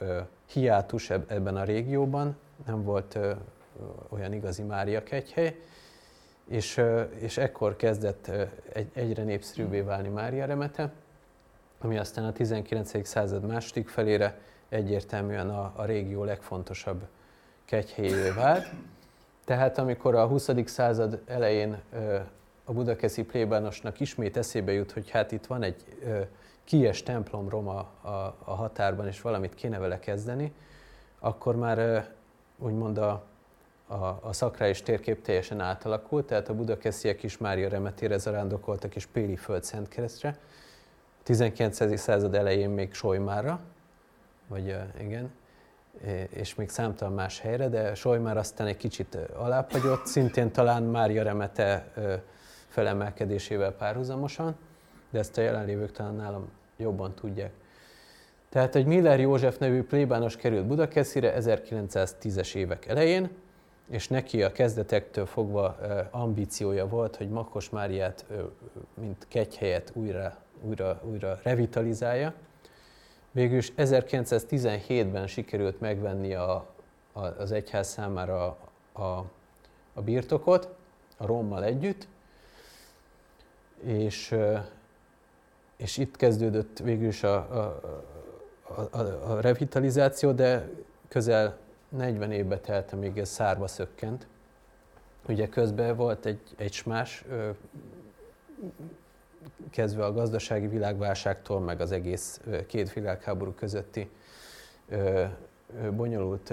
hiátus 0.46 1.10
ebben 1.10 1.56
a 1.56 1.64
régióban, 1.64 2.36
nem 2.66 2.82
volt 2.82 3.18
olyan 4.08 4.32
igazi 4.32 4.62
Mária 4.62 5.02
kegyhely, 5.02 5.60
és, 6.46 6.82
és 7.18 7.36
ekkor 7.36 7.76
kezdett 7.76 8.30
egy, 8.72 8.90
egyre 8.92 9.22
népszerűbbé 9.22 9.80
válni 9.80 10.08
Mária 10.08 10.44
remete, 10.44 10.92
ami 11.80 11.98
aztán 11.98 12.24
a 12.24 12.32
19. 12.32 13.06
század 13.06 13.46
második 13.46 13.88
felére 13.88 14.38
egyértelműen 14.68 15.50
a, 15.50 15.72
a 15.76 15.84
régió 15.84 16.24
legfontosabb 16.24 17.06
kegyhelyévé 17.64 18.30
vált. 18.30 18.66
Tehát 19.44 19.78
amikor 19.78 20.14
a 20.14 20.26
20. 20.26 20.50
század 20.64 21.22
elején 21.26 21.82
a 22.68 22.72
budakeszi 22.72 23.24
plébánosnak 23.24 24.00
ismét 24.00 24.36
eszébe 24.36 24.72
jut, 24.72 24.92
hogy 24.92 25.10
hát 25.10 25.32
itt 25.32 25.46
van 25.46 25.62
egy 25.62 25.84
kies 26.64 27.02
templom 27.02 27.48
Roma 27.48 27.78
a, 28.00 28.08
a 28.44 28.54
határban, 28.54 29.06
és 29.06 29.20
valamit 29.20 29.54
kéne 29.54 29.78
vele 29.78 29.98
kezdeni, 29.98 30.52
akkor 31.18 31.56
már 31.56 32.08
úgymond 32.58 32.98
a, 32.98 33.24
a, 33.86 33.94
a 34.22 34.32
szakrális 34.32 34.82
térkép 34.82 35.22
teljesen 35.22 35.60
átalakult, 35.60 36.26
tehát 36.26 36.48
a 36.48 36.54
budakesziek 36.54 37.22
is 37.22 37.38
Mária 37.38 37.68
remetére 37.68 38.18
zarándokoltak, 38.18 38.96
és 38.96 39.06
Péli 39.06 39.36
föld 39.36 39.64
Szentkeresztre. 39.64 40.38
19. 41.22 41.98
század 41.98 42.34
elején 42.34 42.70
még 42.70 42.94
Solymára, 42.94 43.60
vagy 44.46 44.76
igen, 45.00 45.30
és 46.30 46.54
még 46.54 46.68
számtalan 46.68 47.14
más 47.14 47.40
helyre, 47.40 47.68
de 47.68 47.94
Solymár 47.94 48.36
aztán 48.36 48.66
egy 48.66 48.76
kicsit 48.76 49.14
alábbhagyott, 49.36 50.06
szintén 50.06 50.52
talán 50.52 50.82
Mária 50.82 51.22
remete 51.22 51.92
felemelkedésével 52.68 53.72
párhuzamosan, 53.72 54.56
de 55.10 55.18
ezt 55.18 55.38
a 55.38 55.40
jelenlévők 55.40 55.92
talán 55.92 56.14
nálam 56.14 56.48
jobban 56.76 57.14
tudják. 57.14 57.52
Tehát 58.48 58.74
egy 58.74 58.86
Miller 58.86 59.20
József 59.20 59.58
nevű 59.58 59.82
plébános 59.82 60.36
került 60.36 60.66
Budakeszire 60.66 61.34
1910-es 61.38 62.54
évek 62.54 62.86
elején, 62.86 63.30
és 63.88 64.08
neki 64.08 64.42
a 64.42 64.52
kezdetektől 64.52 65.26
fogva 65.26 65.76
ambíciója 66.10 66.88
volt, 66.88 67.16
hogy 67.16 67.28
Makos 67.28 67.70
Máriát, 67.70 68.26
mint 68.94 69.26
kegyhelyet 69.28 69.90
újra, 69.94 70.36
újra, 70.62 71.00
újra 71.04 71.38
revitalizálja. 71.42 72.34
Végül 73.30 73.56
is 73.56 73.72
1917-ben 73.76 75.26
sikerült 75.26 75.80
megvenni 75.80 76.34
a, 76.34 76.66
a, 77.12 77.24
az 77.24 77.52
egyház 77.52 77.88
számára 77.88 78.56
a, 78.92 79.02
a 79.94 80.02
birtokot, 80.04 80.68
a 81.16 81.26
Rommal 81.26 81.64
együtt, 81.64 82.08
és, 83.82 84.34
és 85.76 85.96
itt 85.96 86.16
kezdődött 86.16 86.78
végül 86.78 87.08
is 87.08 87.22
a, 87.22 87.34
a, 87.36 87.82
a, 88.90 88.98
a 89.32 89.40
revitalizáció, 89.40 90.32
de 90.32 90.68
közel 91.08 91.56
40 91.88 92.32
évbe 92.32 92.58
telt, 92.58 92.92
amíg 92.92 93.18
ez 93.18 93.28
szárba 93.28 93.66
szökkent. 93.66 94.26
Ugye 95.28 95.48
közben 95.48 95.96
volt 95.96 96.26
egy, 96.26 96.40
egy 96.56 96.82
más, 96.84 97.24
kezdve 99.70 100.04
a 100.04 100.12
gazdasági 100.12 100.66
világválságtól, 100.66 101.60
meg 101.60 101.80
az 101.80 101.92
egész 101.92 102.40
két 102.66 102.92
világháború 102.92 103.52
közötti 103.52 104.10
bonyolult 105.90 106.52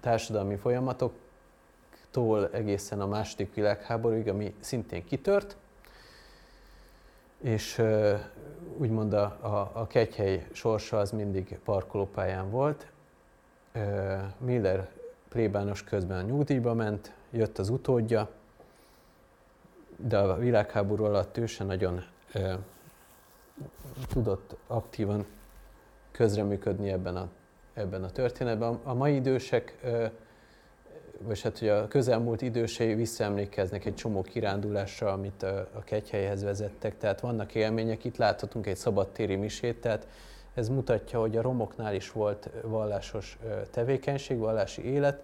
társadalmi 0.00 0.56
folyamatoktól 0.56 2.50
egészen 2.52 3.00
a 3.00 3.06
második 3.06 3.54
világháborúig, 3.54 4.28
ami 4.28 4.54
szintén 4.60 5.04
kitört, 5.04 5.56
és 7.40 7.82
úgymond 8.76 9.12
a, 9.12 9.22
a, 9.40 9.70
a 9.72 9.86
kegyhely 9.86 10.46
sorsa 10.52 10.98
az 10.98 11.10
mindig 11.10 11.58
parkolópályán 11.64 12.50
volt. 12.50 12.86
Miller 14.38 14.88
plébános 15.28 15.84
közben 15.84 16.24
nyugdíjba 16.24 16.74
ment, 16.74 17.12
jött 17.30 17.58
az 17.58 17.68
utódja, 17.68 18.28
de 19.96 20.18
a 20.18 20.36
világháború 20.36 21.04
alatt 21.04 21.36
ő 21.36 21.46
sem 21.46 21.66
nagyon 21.66 22.04
e, 22.32 22.58
tudott 24.08 24.56
aktívan 24.66 25.26
közreműködni 26.10 26.90
ebben 26.90 27.16
a, 27.16 27.28
ebben 27.74 28.04
a 28.04 28.10
történetben. 28.10 28.78
A 28.82 28.94
mai 28.94 29.14
idősek 29.14 29.78
e, 29.82 30.12
vagy 31.18 31.40
hát 31.40 31.58
hogy 31.58 31.68
a 31.68 31.88
közelmúlt 31.88 32.42
idősei 32.42 32.94
visszaemlékeznek 32.94 33.84
egy 33.84 33.94
csomó 33.94 34.22
kirándulásra, 34.22 35.12
amit 35.12 35.42
a, 35.42 35.68
a 35.72 35.80
kegyhelyhez 35.80 36.42
vezettek, 36.42 36.98
tehát 36.98 37.20
vannak 37.20 37.54
élmények, 37.54 38.04
itt 38.04 38.16
láthatunk 38.16 38.66
egy 38.66 38.76
szabadtéri 38.76 39.36
misét, 39.36 39.80
tehát 39.80 40.06
ez 40.54 40.68
mutatja, 40.68 41.20
hogy 41.20 41.36
a 41.36 41.42
romoknál 41.42 41.94
is 41.94 42.12
volt 42.12 42.50
vallásos 42.62 43.38
tevékenység, 43.70 44.38
vallási 44.38 44.84
élet, 44.84 45.22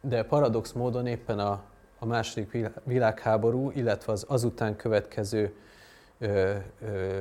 de 0.00 0.24
paradox 0.24 0.72
módon 0.72 1.06
éppen 1.06 1.38
a, 1.38 1.62
a 1.98 2.06
második 2.06 2.68
világháború, 2.84 3.70
illetve 3.70 4.12
az 4.12 4.24
azután 4.28 4.76
következő 4.76 5.54
ö, 6.18 6.56
ö, 6.82 7.20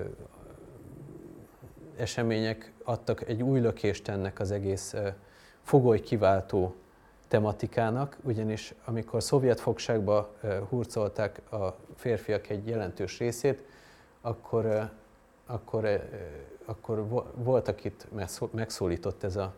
események 1.97 2.72
adtak 2.90 3.28
egy 3.28 3.44
új 3.44 3.60
lökést 3.60 4.08
ennek 4.08 4.40
az 4.40 4.52
egész 4.52 4.96
fogoly 5.62 6.00
kiváltó 6.00 6.76
tematikának, 7.28 8.18
ugyanis 8.24 8.74
amikor 8.86 9.24
szovjet 9.24 9.60
fogságba 9.60 10.36
hurcolták 10.70 11.52
a 11.52 11.76
férfiak 11.96 12.50
egy 12.50 12.68
jelentős 12.68 13.20
részét, 13.20 13.64
akkor, 14.22 14.90
akkor, 15.46 16.10
akkor 16.66 17.08
voltak 17.36 17.84
itt 17.84 18.08
megszólított 18.52 19.24
ez 19.24 19.36
a, 19.36 19.54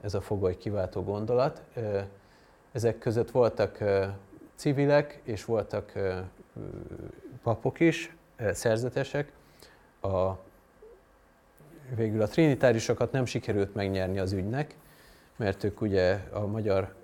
ez 0.00 0.14
a 0.14 0.20
fogoly 0.20 0.56
kiváltó 0.56 1.02
gondolat. 1.02 1.62
Ezek 2.72 2.98
között 2.98 3.30
voltak 3.30 3.78
civilek, 4.54 5.20
és 5.24 5.44
voltak 5.44 5.92
papok 7.42 7.80
is, 7.80 8.16
szerzetesek. 8.52 9.32
A 10.00 10.32
végül 11.96 12.22
a 12.22 12.26
trinitárisokat 12.26 13.12
nem 13.12 13.24
sikerült 13.24 13.74
megnyerni 13.74 14.18
az 14.18 14.32
ügynek, 14.32 14.76
mert 15.36 15.64
ők 15.64 15.80
ugye 15.80 16.18
a 16.30 16.46
magyar 16.46 16.94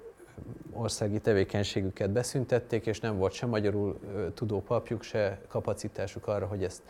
országi 0.73 1.21
tevékenységüket 1.21 2.11
beszüntették, 2.11 2.87
és 2.87 3.01
nem 3.01 3.19
volt 3.19 3.33
se 3.33 3.47
magyarul 3.47 4.01
tudó 4.35 4.63
papjuk, 4.63 5.03
se 5.03 5.41
kapacitásuk 5.49 6.27
arra, 6.27 6.47
hogy 6.47 6.65
ezt 6.65 6.83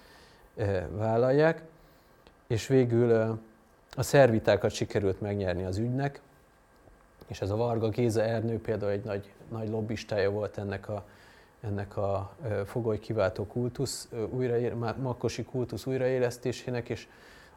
vállalják. 0.91 1.63
És 2.47 2.67
végül 2.67 3.39
a 3.97 4.03
szervitákat 4.03 4.71
sikerült 4.71 5.21
megnyerni 5.21 5.65
az 5.65 5.79
ügynek, 5.79 6.21
és 7.27 7.41
ez 7.41 7.51
a 7.51 7.57
Varga 7.57 7.89
Géza 7.89 8.23
Ernő 8.23 8.61
például 8.61 8.93
egy 8.93 9.05
nagy, 9.05 9.33
nagy 9.49 9.69
lobbistája 9.69 10.31
volt 10.31 10.59
ennek 10.59 10.89
a, 10.89 11.05
ennek 11.61 11.97
a 11.97 12.37
fogoly 12.65 12.99
kiváltó 12.99 13.47
kultusz, 13.47 14.09
újraél, 14.31 14.95
makkosi 15.01 15.45
kultusz 15.45 15.87
újraélesztésének, 15.87 16.89
és 16.89 17.09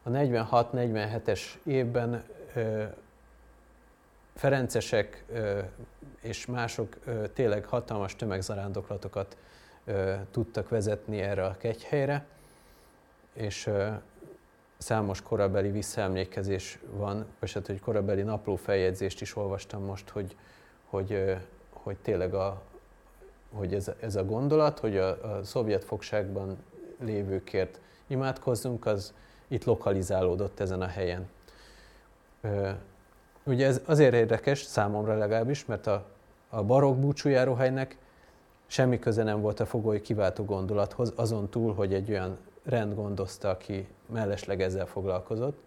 a 0.04 0.10
46-47-es 0.10 1.42
évben 1.64 2.24
Ferencesek 4.36 5.26
és 6.22 6.46
mások 6.46 6.98
tényleg 7.34 7.66
hatalmas 7.66 8.16
tömegzarándoklatokat 8.16 9.38
tudtak 10.32 10.70
vezetni 10.70 11.20
erre 11.20 11.46
a 11.46 11.58
kegyhelyre, 11.58 12.26
és 13.34 13.70
számos 14.78 15.22
korabeli 15.22 15.72
visszaemlékezés 15.72 16.80
van, 16.92 17.26
és 17.42 17.54
hát, 17.54 17.68
hogy 17.68 17.80
korabeli 17.80 18.22
naplófeljegyzést 18.22 19.22
is 19.22 19.36
olvastam 19.36 19.84
most, 19.84 20.10
hogy, 20.10 20.36
hogy, 20.86 21.36
hogy 21.70 21.98
tényleg 21.98 22.34
a, 22.34 22.62
hogy 23.54 23.74
ez, 23.74 23.92
ez 24.00 24.16
a 24.16 24.26
gondolat, 24.26 24.80
hogy 24.80 24.98
a, 24.98 25.38
a 25.38 25.44
szovjet 25.44 25.84
fogságban 25.84 26.58
lévőkért 27.00 27.80
imádkozzunk, 28.08 28.86
az 28.86 29.14
itt 29.48 29.64
lokalizálódott 29.64 30.60
ezen 30.60 30.82
a 30.82 30.88
helyen. 30.88 31.28
Ugye 33.44 33.66
ez 33.66 33.82
azért 33.86 34.14
érdekes, 34.14 34.62
számomra 34.62 35.18
legalábbis, 35.18 35.66
mert 35.66 35.88
a, 35.88 36.06
a 36.50 36.64
barokk 36.64 37.00
búcsújáróhelynek 37.00 37.98
semmi 38.68 39.00
köze 39.00 39.24
nem 39.24 39.42
volt 39.42 39.60
a 39.60 39.66
fogoly 39.66 40.02
kiváltó 40.02 40.46
gondolathoz, 40.46 41.14
azon 41.16 41.50
túl, 41.50 41.74
hogy 41.74 41.94
egy 41.94 42.10
olyan 42.10 42.38
rend 42.64 42.96
gondozta, 42.96 43.50
aki 43.50 43.88
mellesleg 44.06 44.62
ezzel 44.62 44.86
foglalkozott. 44.86 45.62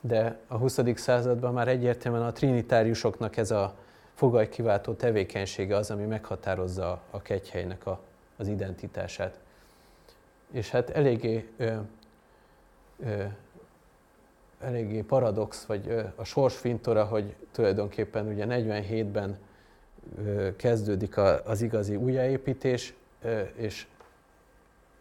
De 0.00 0.38
a 0.46 0.56
20. 0.56 0.80
században 0.94 1.52
már 1.52 1.68
egyértelműen 1.68 2.24
a 2.24 2.32
trinitáriusoknak 2.32 3.36
ez 3.36 3.50
a 3.50 3.74
fogoly 4.14 4.48
kiváltó 4.48 4.92
tevékenysége 4.92 5.76
az, 5.76 5.90
ami 5.90 6.04
meghatározza 6.04 7.00
a 7.10 7.22
kegyhelynek 7.22 7.86
a, 7.86 8.00
az 8.36 8.48
identitását. 8.48 9.38
És 10.50 10.70
hát 10.70 10.90
eléggé 10.90 11.48
eléggé 14.60 15.00
paradox, 15.00 15.64
vagy 15.64 16.04
a 16.16 16.24
sors 16.24 16.56
fintora, 16.56 17.04
hogy 17.04 17.34
tulajdonképpen 17.50 18.26
ugye 18.26 18.44
47-ben 18.48 19.38
kezdődik 20.56 21.16
az 21.44 21.62
igazi 21.62 21.96
újjáépítés, 21.96 22.94
és 23.54 23.86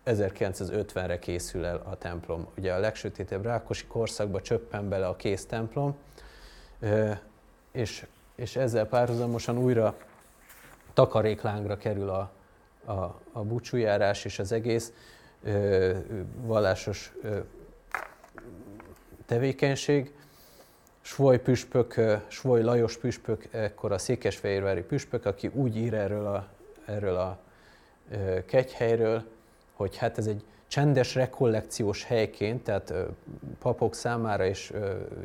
1950-re 0.06 1.20
készül 1.20 1.66
el 1.66 1.82
a 1.90 1.96
templom. 1.96 2.48
Ugye 2.58 2.74
a 2.74 2.80
legsötétebb 2.80 3.46
rákosi 3.46 3.86
korszakba 3.86 4.42
csöppen 4.42 4.90
bele 4.90 5.08
a 5.08 5.16
kész 5.16 5.46
templom, 5.46 5.96
és, 7.72 8.06
és 8.36 8.56
ezzel 8.56 8.88
párhuzamosan 8.88 9.58
újra 9.58 9.98
takaréklángra 10.94 11.78
kerül 11.78 12.10
a, 12.10 12.32
a, 12.86 13.20
a 13.32 13.44
búcsújárás 13.44 14.26
és 14.26 14.40
az 14.40 14.52
egész 14.52 14.94
vallásos 16.42 17.14
tevékenység. 19.28 20.14
Svoly 21.02 21.40
püspök, 21.40 21.96
Svoly 22.28 22.62
Lajos 22.62 22.98
püspök, 22.98 23.48
ekkor 23.52 23.92
a 23.92 23.98
székesfehérvári 23.98 24.82
püspök, 24.82 25.26
aki 25.26 25.50
úgy 25.54 25.78
ír 25.78 25.94
erről 25.94 26.26
a, 26.26 26.48
erről 26.86 27.16
a 27.16 27.40
kegyhelyről, 28.46 29.24
hogy 29.74 29.98
hát 29.98 30.18
ez 30.18 30.28
egy 30.28 30.44
csendes 30.68 31.16
rekollekciós 31.16 32.04
helyként, 32.04 32.64
tehát 32.64 32.94
papok 33.60 33.96
számára 33.96 34.46
és 34.46 34.74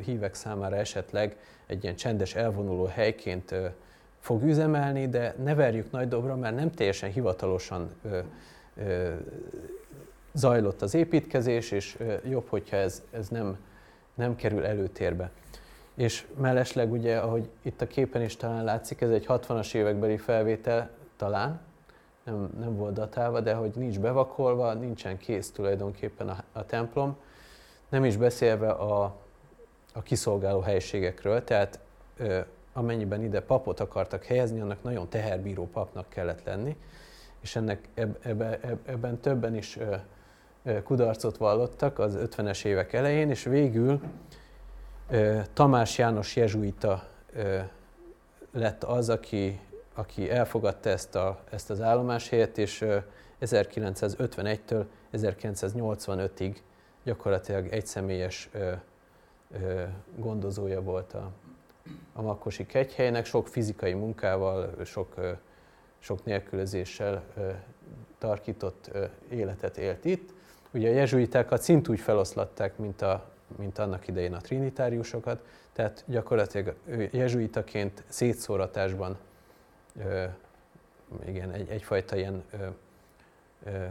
hívek 0.05 0.33
számára 0.33 0.75
esetleg 0.75 1.37
egy 1.65 1.83
ilyen 1.83 1.95
csendes 1.95 2.35
elvonuló 2.35 2.85
helyként 2.85 3.55
fog 4.19 4.43
üzemelni, 4.43 5.09
de 5.09 5.35
ne 5.43 5.55
verjük 5.55 5.91
nagy 5.91 6.07
dobra, 6.07 6.35
mert 6.35 6.55
nem 6.55 6.71
teljesen 6.71 7.11
hivatalosan 7.11 7.89
zajlott 10.33 10.81
az 10.81 10.93
építkezés, 10.93 11.71
és 11.71 11.97
jobb, 12.29 12.47
hogyha 12.47 12.75
ez, 12.75 13.01
ez 13.11 13.27
nem 13.27 13.57
nem 14.13 14.35
kerül 14.35 14.65
előtérbe. 14.65 15.31
És 15.95 16.27
mellesleg 16.37 16.91
ugye, 16.91 17.17
ahogy 17.17 17.49
itt 17.61 17.81
a 17.81 17.87
képen 17.87 18.21
is 18.21 18.35
talán 18.35 18.63
látszik, 18.63 19.01
ez 19.01 19.09
egy 19.09 19.25
60-as 19.27 19.73
évekbeli 19.73 20.17
felvétel 20.17 20.89
talán, 21.17 21.61
nem, 22.23 22.49
nem 22.59 22.75
volt 22.75 22.93
datálva, 22.93 23.39
de 23.39 23.53
hogy 23.53 23.71
nincs 23.75 23.99
bevakolva, 23.99 24.73
nincsen 24.73 25.17
kész 25.17 25.51
tulajdonképpen 25.51 26.29
a, 26.29 26.43
a 26.51 26.65
templom, 26.65 27.17
nem 27.89 28.05
is 28.05 28.17
beszélve 28.17 28.69
a, 28.69 29.15
a 29.93 30.01
kiszolgáló 30.01 30.59
helységekről, 30.59 31.43
tehát 31.43 31.79
ö, 32.17 32.39
amennyiben 32.73 33.23
ide 33.23 33.41
papot 33.41 33.79
akartak 33.79 34.23
helyezni, 34.23 34.59
annak 34.59 34.83
nagyon 34.83 35.09
teherbíró 35.09 35.67
papnak 35.67 36.09
kellett 36.09 36.43
lenni, 36.43 36.77
és 37.41 37.55
ennek 37.55 37.87
eb, 37.93 38.17
ebbe, 38.21 38.59
ebben 38.85 39.19
többen 39.19 39.55
is 39.55 39.77
ö, 39.77 39.95
kudarcot 40.83 41.37
vallottak 41.37 41.99
az 41.99 42.17
50-es 42.19 42.65
évek 42.65 42.93
elején, 42.93 43.29
és 43.29 43.43
végül 43.43 44.01
Tamás 45.53 45.97
János 45.97 46.35
jezsuita 46.35 47.07
lett 48.51 48.83
az, 48.83 49.09
aki, 49.09 49.59
aki 49.93 50.29
elfogadta 50.29 50.89
ezt, 50.89 51.15
a, 51.15 51.39
ezt 51.49 51.69
az 51.69 51.81
állomáshelyet, 51.81 52.57
és 52.57 52.85
1951-től 53.41 54.85
1985-ig 55.13 56.55
gyakorlatilag 57.03 57.67
egyszemélyes 57.67 58.49
gondozója 60.15 60.81
volt 60.81 61.13
a, 61.13 61.31
a 62.13 62.21
Makkosi 62.21 62.65
kegyhelynek, 62.65 63.25
sok 63.25 63.47
fizikai 63.47 63.93
munkával, 63.93 64.73
sok, 64.85 65.15
sok 65.99 66.25
nélkülözéssel 66.25 67.23
tarkított 68.17 68.91
életet 69.29 69.77
élt 69.77 70.05
itt. 70.05 70.33
Ugye 70.73 70.89
a 70.89 70.93
jezsuitákat 70.93 71.61
szintúgy 71.61 71.99
feloszlatták, 71.99 72.77
mint, 72.77 73.01
a, 73.01 73.29
mint 73.57 73.79
annak 73.79 74.07
idején 74.07 74.33
a 74.33 74.41
trinitáriusokat, 74.41 75.45
tehát 75.73 76.03
gyakorlatilag 76.07 76.75
jezsuitaként 77.11 78.03
szétszóratásban 78.07 79.17
ö, 80.03 80.23
igen, 81.25 81.51
egy, 81.51 81.69
egyfajta 81.69 82.15
ilyen 82.15 82.43
ö, 82.51 82.65
ö, 83.63 83.85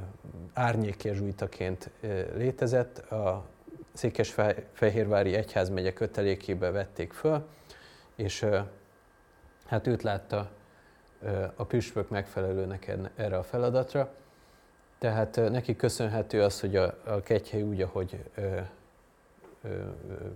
árnyék 0.52 1.04
jezsuitaként 1.04 1.90
ö, 2.00 2.36
létezett. 2.36 2.98
A 2.98 3.44
Székesfehérvári 3.92 5.34
Egyházmegye 5.34 5.92
kötelékébe 5.92 6.70
vették 6.70 7.12
föl, 7.12 7.46
és 8.14 8.42
ö, 8.42 8.58
hát 9.66 9.86
őt 9.86 10.02
látta 10.02 10.50
ö, 11.22 11.44
a 11.56 11.64
püspök 11.64 12.08
megfelelőnek 12.08 12.96
erre 13.16 13.36
a 13.38 13.42
feladatra. 13.42 14.14
Tehát 15.02 15.50
neki 15.50 15.76
köszönhető 15.76 16.42
az, 16.42 16.60
hogy 16.60 16.76
a, 16.76 16.94
a 17.04 17.22
kegyhely 17.22 17.62
úgy, 17.62 17.80
ahogy 17.80 18.24
ö, 18.34 18.58
ö, 19.62 19.68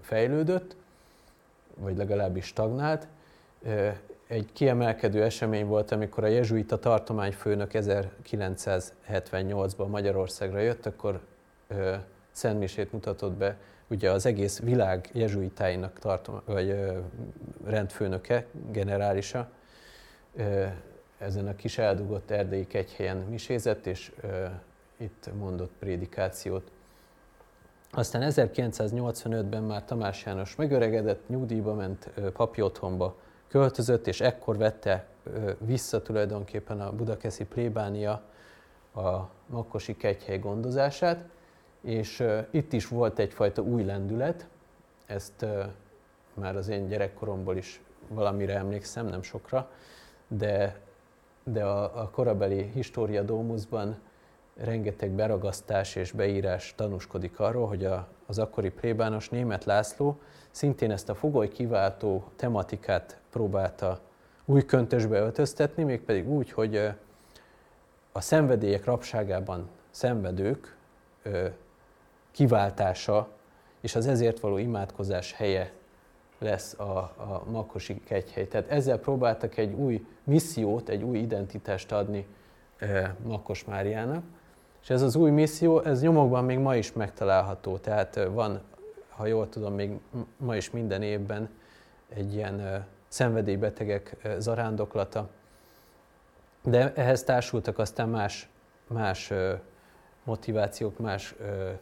fejlődött, 0.02 0.76
vagy 1.74 1.96
legalábbis 1.96 2.44
stagnált. 2.44 3.06
Egy 4.26 4.52
kiemelkedő 4.52 5.22
esemény 5.22 5.66
volt, 5.66 5.90
amikor 5.90 6.24
a 6.24 6.26
jezsuita 6.26 6.78
tartományfőnök 6.78 7.70
1978-ban 7.74 9.88
Magyarországra 9.88 10.58
jött, 10.58 10.86
akkor 10.86 11.20
ö, 11.68 11.94
szentmisét 12.30 12.92
mutatott 12.92 13.32
be, 13.32 13.56
ugye 13.86 14.10
az 14.10 14.26
egész 14.26 14.60
világ 14.60 15.08
jezsuitáinak 15.12 15.98
tartom, 15.98 16.40
vagy 16.44 16.68
ö, 16.68 16.98
rendfőnöke, 17.64 18.46
generálisa, 18.70 19.48
ö, 20.36 20.66
ezen 21.18 21.46
a 21.46 21.54
kis 21.54 21.78
eldugott 21.78 22.30
erdei 22.30 22.66
kegyhelyen 22.66 23.16
misézett, 23.16 23.86
és 23.86 24.12
ö, 24.20 24.46
itt 24.96 25.30
mondott 25.38 25.72
prédikációt. 25.78 26.70
Aztán 27.90 28.32
1985-ben 28.34 29.62
már 29.62 29.84
Tamás 29.84 30.24
János 30.24 30.56
megöregedett, 30.56 31.28
nyugdíjba 31.28 31.74
ment, 31.74 32.10
papi 32.32 32.62
otthonba 32.62 33.16
költözött, 33.48 34.06
és 34.06 34.20
ekkor 34.20 34.56
vette 34.56 35.06
vissza 35.58 36.02
tulajdonképpen 36.02 36.80
a 36.80 36.92
budakeszi 36.92 37.44
plébánia 37.44 38.22
a 38.94 39.28
Makkosi 39.46 39.96
kegyhely 39.96 40.38
gondozását, 40.38 41.24
és 41.80 42.24
itt 42.50 42.72
is 42.72 42.88
volt 42.88 43.18
egyfajta 43.18 43.62
új 43.62 43.84
lendület, 43.84 44.46
ezt 45.06 45.46
már 46.34 46.56
az 46.56 46.68
én 46.68 46.88
gyerekkoromból 46.88 47.56
is 47.56 47.80
valamire 48.08 48.56
emlékszem, 48.56 49.06
nem 49.06 49.22
sokra, 49.22 49.70
de 50.28 50.80
de 51.50 51.64
a, 51.64 52.00
a 52.02 52.10
korabeli 52.10 52.70
História 52.74 53.22
Domusban 53.22 53.96
rengeteg 54.56 55.10
beragasztás 55.10 55.94
és 55.96 56.12
beírás 56.12 56.72
tanúskodik 56.76 57.40
arról, 57.40 57.66
hogy 57.66 57.84
a, 57.84 58.08
az 58.26 58.38
akkori 58.38 58.70
plébános 58.70 59.28
német 59.28 59.64
László 59.64 60.18
szintén 60.50 60.90
ezt 60.90 61.08
a 61.08 61.14
fogoly 61.14 61.48
kiváltó 61.48 62.24
tematikát 62.36 63.20
próbálta 63.30 64.00
új 64.44 64.64
köntösbe 64.64 65.18
öltöztetni, 65.18 65.82
mégpedig 65.82 66.28
úgy, 66.28 66.50
hogy 66.52 66.76
a 68.12 68.20
szenvedélyek 68.20 68.84
rabságában 68.84 69.68
szenvedők 69.90 70.76
kiváltása 72.30 73.28
és 73.80 73.94
az 73.94 74.06
ezért 74.06 74.40
való 74.40 74.58
imádkozás 74.58 75.32
helye 75.32 75.72
lesz 76.38 76.78
a, 76.78 76.98
a 76.98 77.42
Makosi 77.50 78.00
kegyhely. 78.00 78.48
Tehát 78.48 78.68
ezzel 78.68 78.98
próbáltak 78.98 79.56
egy 79.56 79.72
új 79.72 80.06
missziót, 80.24 80.88
egy 80.88 81.02
új 81.02 81.18
identitást 81.18 81.92
adni 81.92 82.26
e, 82.78 83.16
Máriának. 83.66 84.22
És 84.82 84.90
ez 84.90 85.02
az 85.02 85.16
új 85.16 85.30
misszió, 85.30 85.80
ez 85.80 86.02
nyomokban 86.02 86.44
még 86.44 86.58
ma 86.58 86.76
is 86.76 86.92
megtalálható. 86.92 87.76
Tehát 87.76 88.24
van, 88.24 88.60
ha 89.08 89.26
jól 89.26 89.48
tudom, 89.48 89.74
még 89.74 89.98
ma 90.36 90.56
is 90.56 90.70
minden 90.70 91.02
évben 91.02 91.48
egy 92.08 92.34
ilyen 92.34 92.60
e, 92.60 92.86
szenvedélybetegek 93.08 94.16
e, 94.22 94.40
zarándoklata. 94.40 95.28
De 96.62 96.92
ehhez 96.94 97.22
társultak 97.22 97.78
aztán 97.78 98.08
más, 98.08 98.48
más 98.86 99.30
e, 99.30 99.60
motivációk, 100.24 100.98
más 100.98 101.34
e, 101.40 101.78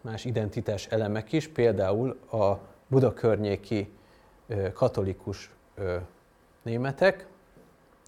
más 0.00 0.24
identitás 0.24 0.86
elemek 0.86 1.32
is, 1.32 1.48
például 1.48 2.18
a 2.30 2.58
Buda 2.86 3.14
környéki 3.14 3.92
katolikus 4.72 5.50
németek, 6.62 7.26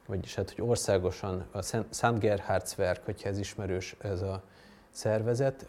vagyis 0.06 0.34
hát, 0.34 0.50
hogy 0.50 0.64
országosan 0.64 1.44
a 1.50 1.62
Szent 1.90 2.18
Gerhardswerk, 2.18 3.04
hogyha 3.04 3.28
ez 3.28 3.38
ismerős 3.38 3.96
ez 3.98 4.22
a 4.22 4.42
szervezet, 4.90 5.66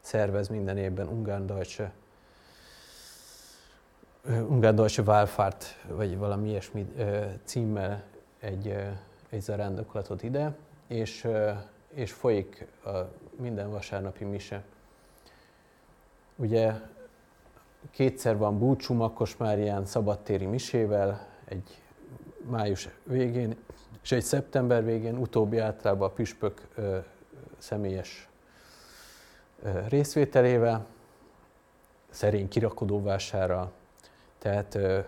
szervez 0.00 0.48
minden 0.48 0.76
évben 0.76 1.06
Ungarn-Deutsche 1.08 1.92
Ungarn-Deutsche 4.26 5.02
Wallfahrt, 5.02 5.64
vagy 5.88 6.18
valami 6.18 6.48
ilyesmi 6.48 6.86
címmel 7.44 8.04
egy, 8.40 8.74
egy 9.28 9.40
zarándoklatot 9.40 10.22
ide, 10.22 10.56
és 10.86 11.28
és 11.94 12.12
folyik 12.12 12.66
a 12.84 12.90
minden 13.36 13.70
vasárnapi 13.70 14.24
mise. 14.24 14.62
Ugye 16.40 16.72
kétszer 17.90 18.36
van 18.36 18.58
búcsú 18.58 18.94
Makkos 18.94 19.36
Márián 19.36 19.84
szabadtéri 19.84 20.46
misével, 20.46 21.26
egy 21.44 21.82
május 22.50 22.88
végén 23.04 23.56
és 24.02 24.12
egy 24.12 24.22
szeptember 24.22 24.84
végén, 24.84 25.16
utóbbi 25.16 25.58
általában 25.58 26.08
a 26.08 26.12
püspök 26.12 26.68
ö, 26.74 26.98
személyes 27.58 28.28
ö, 29.62 29.80
részvételével, 29.88 30.86
szerény 32.10 32.48
kirakodóvására. 32.48 33.72
Tehát 34.38 34.74
ö, 34.74 34.98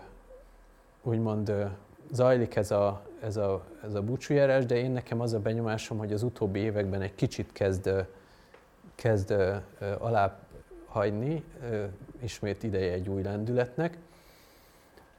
úgymond 1.03 1.49
ö, 1.49 1.65
zajlik 2.11 2.55
ez 2.55 2.71
a, 2.71 3.01
ez 3.21 3.37
a, 3.37 3.65
ez 3.83 3.93
a 3.93 4.01
búcsújárás, 4.01 4.65
de 4.65 4.75
én 4.75 4.91
nekem 4.91 5.21
az 5.21 5.33
a 5.33 5.39
benyomásom, 5.39 5.97
hogy 5.97 6.13
az 6.13 6.23
utóbbi 6.23 6.59
években 6.59 7.01
egy 7.01 7.15
kicsit 7.15 7.51
kezd, 7.51 8.07
kezd 8.95 9.35
alá 9.97 10.39
hagyni, 10.91 11.43
ismét 12.19 12.63
ideje 12.63 12.93
egy 12.93 13.09
új 13.09 13.21
lendületnek. 13.21 13.97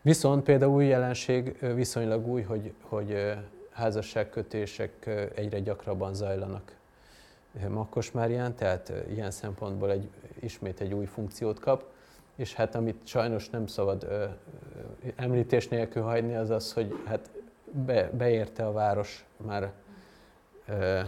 Viszont 0.02 0.44
például 0.44 0.72
új 0.72 0.86
jelenség 0.86 1.56
viszonylag 1.74 2.26
új, 2.26 2.42
hogy, 2.42 2.72
hogy 2.80 3.34
házasságkötések 3.70 5.10
egyre 5.34 5.60
gyakrabban 5.60 6.14
zajlanak 6.14 6.76
Makkosmárján, 7.68 8.54
tehát 8.54 8.92
ilyen 9.08 9.30
szempontból 9.30 9.90
egy, 9.90 10.10
ismét 10.40 10.80
egy 10.80 10.94
új 10.94 11.04
funkciót 11.04 11.58
kap. 11.58 11.84
És 12.36 12.54
hát 12.54 12.74
amit 12.74 13.06
sajnos 13.06 13.50
nem 13.50 13.66
szabad 13.66 14.02
ö, 14.02 14.24
említés 15.16 15.68
nélkül 15.68 16.02
hagyni, 16.02 16.34
az 16.34 16.50
az, 16.50 16.72
hogy 16.72 17.02
hát 17.04 17.30
be, 17.86 18.10
beérte 18.10 18.66
a 18.66 18.72
város 18.72 19.24
már 19.36 19.72
ö, 20.68 21.00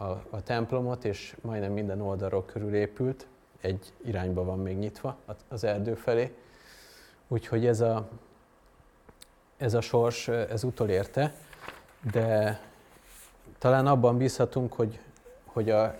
a, 0.00 0.22
a 0.30 0.42
templomot, 0.42 1.04
és 1.04 1.36
majdnem 1.40 1.72
minden 1.72 2.00
oldalról 2.00 2.44
körülépült, 2.44 3.26
egy 3.60 3.92
irányba 4.04 4.44
van 4.44 4.58
még 4.58 4.78
nyitva 4.78 5.16
az 5.48 5.64
erdő 5.64 5.94
felé. 5.94 6.36
Úgyhogy 7.28 7.66
ez 7.66 7.80
a, 7.80 8.08
ez 9.56 9.74
a 9.74 9.80
sors, 9.80 10.28
ez 10.28 10.64
utolérte, 10.64 11.34
de 12.12 12.60
talán 13.58 13.86
abban 13.86 14.16
bízhatunk, 14.16 14.72
hogy, 14.72 15.00
hogy 15.44 15.70
a, 15.70 15.96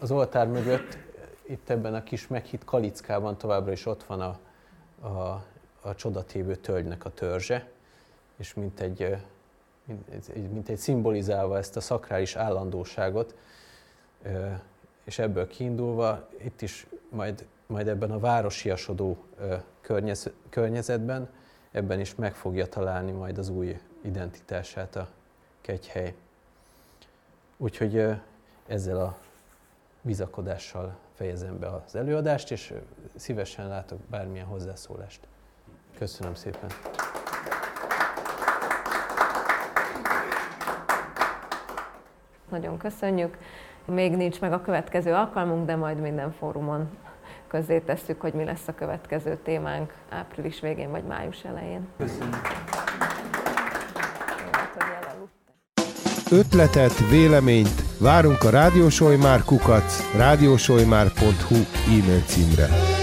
az 0.00 0.10
oltár 0.10 0.46
mögött 0.46 0.98
itt 1.42 1.70
ebben 1.70 1.94
a 1.94 2.02
kis 2.02 2.26
meghitt 2.26 2.64
kalickában 2.64 3.38
továbbra 3.38 3.72
is 3.72 3.86
ott 3.86 4.04
van 4.04 4.20
a, 4.20 4.38
a, 5.06 5.44
a 5.80 5.94
csodatévő 5.94 6.54
tölgynek 6.54 7.04
a 7.04 7.10
törzse, 7.10 7.70
és 8.36 8.54
mint 8.54 8.80
egy, 8.80 9.16
mint, 9.84 10.68
egy 10.68 10.78
szimbolizálva 10.78 11.56
ezt 11.56 11.76
a 11.76 11.80
szakrális 11.80 12.36
állandóságot, 12.36 13.34
és 15.04 15.18
ebből 15.18 15.46
kiindulva 15.46 16.28
itt 16.44 16.62
is 16.62 16.86
majd, 17.08 17.46
majd 17.66 17.88
ebben 17.88 18.10
a 18.10 18.18
városiasodó 18.18 19.24
környezetben, 20.50 21.28
ebben 21.70 22.00
is 22.00 22.14
meg 22.14 22.34
fogja 22.34 22.66
találni 22.66 23.12
majd 23.12 23.38
az 23.38 23.48
új 23.48 23.80
identitását 24.00 24.96
a 24.96 25.08
kegyhely. 25.60 26.14
Úgyhogy 27.56 28.06
ezzel 28.66 29.00
a 29.00 29.18
bizakodással 30.02 30.96
fejezem 31.14 31.58
be 31.58 31.68
az 31.68 31.94
előadást, 31.94 32.50
és 32.50 32.74
szívesen 33.16 33.68
látok 33.68 33.98
bármilyen 34.10 34.46
hozzászólást. 34.46 35.20
Köszönöm 35.98 36.34
szépen! 36.34 36.70
Nagyon 42.54 42.76
köszönjük. 42.76 43.36
Még 43.84 44.16
nincs 44.16 44.40
meg 44.40 44.52
a 44.52 44.60
következő 44.60 45.12
alkalmunk, 45.12 45.66
de 45.66 45.76
majd 45.76 46.00
minden 46.00 46.32
fórumon 46.38 46.88
közzé 47.48 47.78
tesszük, 47.78 48.20
hogy 48.20 48.32
mi 48.32 48.44
lesz 48.44 48.68
a 48.68 48.74
következő 48.74 49.38
témánk 49.44 49.92
április 50.08 50.60
végén 50.60 50.90
vagy 50.90 51.02
május 51.04 51.44
elején. 51.44 51.88
Köszönöm. 51.98 52.40
Ötletet, 56.30 57.08
véleményt 57.10 57.82
várunk 58.00 58.42
a 58.42 58.50
Rádiósolymár 58.50 59.42
kukac 59.42 60.16
rádiósolymár.hu 60.16 61.56
e-mail 61.86 62.20
címre. 62.20 62.93